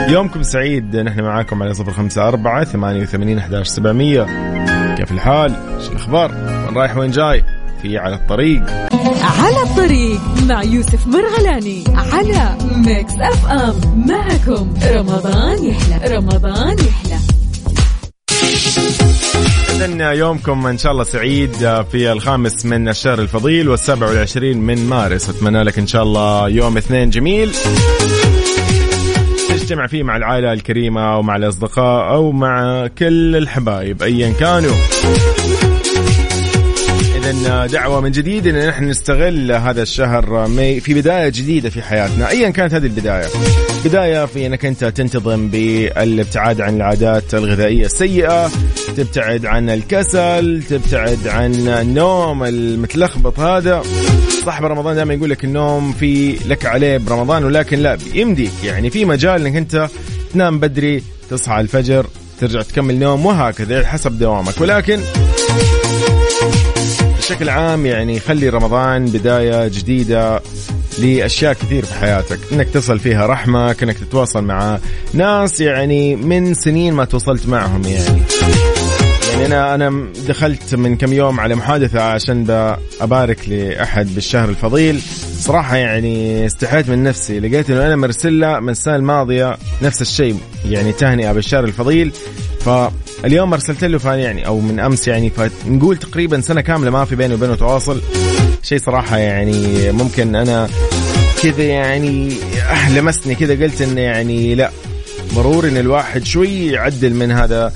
يومكم 0.08 0.42
سعيد. 0.42 0.96
نحن 0.96 1.20
معاكم 1.20 1.62
على 1.62 1.74
صفر 1.74 1.92
خمسة 1.92 2.28
أربعة 2.28 2.64
ثمانية 2.64 3.02
وثمانين 3.02 3.38
أحداش 3.38 3.66
سبعمية. 3.66 4.26
كيف 4.96 5.12
الحال؟ 5.12 5.52
شو 5.86 5.92
الأخبار؟ 5.92 6.30
وين 6.66 6.76
رايح؟ 6.76 6.96
وين 6.96 7.10
جاي؟ 7.10 7.44
في 7.82 7.98
على 7.98 8.14
الطريق. 8.14 8.62
على 9.38 9.62
الطريق 9.62 10.20
مع 10.48 10.62
يوسف 10.62 11.06
مرغلاني 11.06 11.84
على 12.12 12.56
Mix 12.76 13.12
FM 13.20 13.74
معكم 14.08 14.74
رمضان 14.92 15.64
يحلى. 15.64 16.16
رمضان 16.16 16.76
يحلى. 16.78 17.07
إذن 19.70 20.00
يومكم 20.00 20.66
إن 20.66 20.78
شاء 20.78 20.92
الله 20.92 21.04
سعيد 21.04 21.52
في 21.92 22.12
الخامس 22.12 22.66
من 22.66 22.88
الشهر 22.88 23.18
الفضيل 23.18 23.68
والسابع 23.68 24.08
والعشرين 24.08 24.58
من 24.58 24.88
مارس. 24.88 25.28
أتمنى 25.28 25.62
لك 25.62 25.78
إن 25.78 25.86
شاء 25.86 26.02
الله 26.02 26.48
يوم 26.48 26.76
اثنين 26.76 27.10
جميل. 27.10 27.50
تجتمع 29.48 29.86
فيه 29.86 30.02
مع 30.02 30.16
العائلة 30.16 30.52
الكريمة 30.52 31.18
ومع 31.18 31.36
الأصدقاء 31.36 32.14
أو 32.14 32.32
مع 32.32 32.86
كل 32.98 33.36
الحبايب 33.36 34.02
أيا 34.02 34.32
كانوا. 34.40 34.76
إذا 37.40 37.66
دعوة 37.66 38.00
من 38.00 38.10
جديد 38.10 38.46
أن 38.46 38.68
نحن 38.68 38.84
نستغل 38.84 39.52
هذا 39.52 39.82
الشهر 39.82 40.46
في 40.80 40.94
بداية 40.94 41.28
جديدة 41.28 41.70
في 41.70 41.82
حياتنا. 41.82 42.30
أيا 42.30 42.50
كانت 42.50 42.74
هذه 42.74 42.86
البداية. 42.86 43.26
بداية 43.84 44.26
في 44.26 44.46
أنك 44.46 44.64
أنت 44.64 44.84
تنتظم 44.84 45.48
بالابتعاد 45.48 46.60
عن 46.60 46.76
العادات 46.76 47.34
الغذائية 47.34 47.86
السيئة 47.86 48.50
تبتعد 48.96 49.46
عن 49.46 49.70
الكسل 49.70 50.62
تبتعد 50.68 51.28
عن 51.28 51.68
النوم 51.68 52.44
المتلخبط 52.44 53.40
هذا. 53.40 53.82
صاحب 54.44 54.64
رمضان 54.64 54.94
دائما 54.94 55.14
يقول 55.14 55.30
لك 55.30 55.44
النوم 55.44 55.92
في 55.92 56.36
لك 56.46 56.66
عليه 56.66 56.98
برمضان 56.98 57.44
ولكن 57.44 57.78
لا 57.78 57.98
يمديك 58.14 58.52
يعني 58.64 58.90
في 58.90 59.04
مجال 59.04 59.46
إنك 59.46 59.56
أنت 59.56 59.88
تنام 60.32 60.58
بدري 60.60 61.02
تصحى 61.30 61.60
الفجر 61.60 62.06
ترجع 62.40 62.62
تكمل 62.62 62.98
نوم 62.98 63.26
وهكذا 63.26 63.86
حسب 63.86 64.18
دوامك. 64.18 64.60
ولكن 64.60 65.00
بشكل 67.28 67.48
عام 67.48 67.86
يعني 67.86 68.20
خلي 68.20 68.48
رمضان 68.48 69.04
بداية 69.04 69.68
جديدة 69.68 70.42
لأشياء 70.98 71.52
كثير 71.52 71.84
في 71.84 71.94
حياتك. 71.94 72.38
إنك 72.52 72.68
تصل 72.68 72.98
فيها 72.98 73.26
رحمك 73.26 73.82
إنك 73.82 73.98
تتواصل 73.98 74.44
مع 74.44 74.78
ناس 75.14 75.60
يعني 75.60 76.16
من 76.16 76.54
سنين 76.54 76.94
ما 76.94 77.04
تواصلت 77.04 77.48
معهم 77.48 77.82
يعني. 77.84 78.22
يعني 79.32 79.46
أنا 79.46 79.74
أنا 79.74 80.08
دخلت 80.28 80.74
من 80.74 80.96
كم 80.96 81.12
يوم 81.12 81.40
على 81.40 81.54
محادثة 81.54 82.02
عشان 82.02 82.74
أبارك 83.00 83.48
لأحد 83.48 84.14
بالشهر 84.14 84.48
الفضيل. 84.48 85.00
صراحة 85.38 85.76
يعني 85.76 86.46
استحيت 86.46 86.88
من 86.88 87.02
نفسي. 87.02 87.40
لقيت 87.40 87.70
إنه 87.70 87.86
أنا 87.86 87.96
مرسل 87.96 88.40
له 88.40 88.60
من 88.60 88.68
السنة 88.68 88.96
الماضية 88.96 89.56
نفس 89.82 90.02
الشيء 90.02 90.36
يعني 90.64 90.92
تهنئة 90.92 91.32
بالشهر 91.32 91.64
الفضيل. 91.64 92.12
فاليوم 92.68 93.52
أرسلت 93.52 93.84
له 93.84 93.98
فان 93.98 94.18
يعني 94.18 94.46
أو 94.46 94.60
من 94.60 94.80
أمس 94.80 95.08
يعني 95.08 95.30
فنقول 95.30 95.96
تقريبا 95.96 96.40
سنة 96.40 96.60
كاملة 96.60 96.90
ما 96.90 97.04
في 97.04 97.16
بيني 97.16 97.34
وبينه 97.34 97.54
تواصل. 97.54 98.00
شيء 98.62 98.78
صراحة 98.78 99.16
يعني 99.16 99.92
ممكن 99.92 100.36
أنا 100.36 100.68
كذا 101.42 101.62
يعني 101.62 102.32
لمسني 102.94 103.34
كذا 103.34 103.64
قلت 103.64 103.82
انه 103.82 104.00
يعني 104.00 104.54
لا 104.54 104.70
ضروري 105.34 105.68
إن 105.68 105.76
الواحد 105.76 106.24
شوي 106.24 106.66
يعدل 106.66 107.14
من 107.14 107.30
هذا 107.30 107.72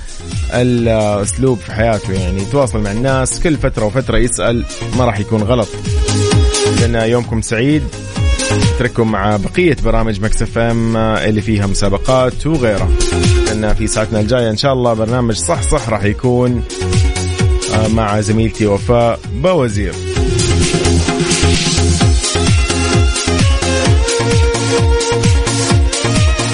الأسلوب 0.54 1.58
في 1.58 1.72
حياته 1.72 2.12
يعني 2.12 2.42
يتواصل 2.42 2.80
مع 2.80 2.92
الناس 2.92 3.40
كل 3.40 3.56
فترة 3.56 3.84
وفترة 3.84 4.18
يسأل 4.18 4.64
ما 4.98 5.04
راح 5.04 5.20
يكون 5.20 5.42
غلط. 5.42 5.68
لأن 6.80 7.10
يومكم 7.10 7.42
سعيد. 7.42 7.82
أترككم 8.74 9.12
مع 9.12 9.36
بقية 9.36 9.76
برامج 9.84 10.20
Mix 10.20 10.56
FM 10.56 10.96
اللي 10.96 11.42
فيها 11.42 11.66
مسابقات 11.66 12.46
وغيرها. 12.46 12.88
لأن 13.52 13.74
في 13.74 13.86
ساعتنا 13.86 14.20
الجاية 14.20 14.50
إن 14.50 14.56
شاء 14.56 14.72
الله 14.72 14.92
برنامج 14.94 15.34
صح 15.34 15.62
صح 15.62 15.88
راح 15.88 16.04
يكون 16.04 16.64
مع 17.88 18.20
زميلتي 18.20 18.66
وفاء 18.66 19.18
بوزير. 19.34 19.94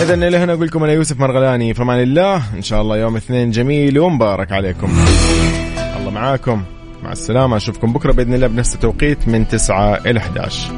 اذا 0.03 0.15
إلى 0.15 0.37
هنا 0.37 0.53
أقول 0.53 0.67
لكم 0.67 0.85
أنا 0.85 0.93
يوسف 0.93 1.21
مرغلاني 1.21 1.75
فمان 1.75 2.01
الله. 2.03 2.43
إن 2.57 2.63
شاء 2.63 2.83
الله 2.83 2.97
يوم 2.97 3.17
اثنين 3.17 3.51
جميل 3.51 3.99
ومبارك 3.99 4.53
عليكم. 4.53 5.05
الله 5.99 6.11
معاكم. 6.11 6.63
مع 7.03 7.13
السلامة. 7.13 7.57
أشوفكم 7.57 7.93
بكرة 7.93 8.13
بإذن 8.13 8.35
الله 8.35 8.47
بنفس 8.47 8.75
التوقيت 8.75 9.29
من 9.29 9.49
9 9.49 9.95
إلى 10.07 10.19
11 10.19 10.73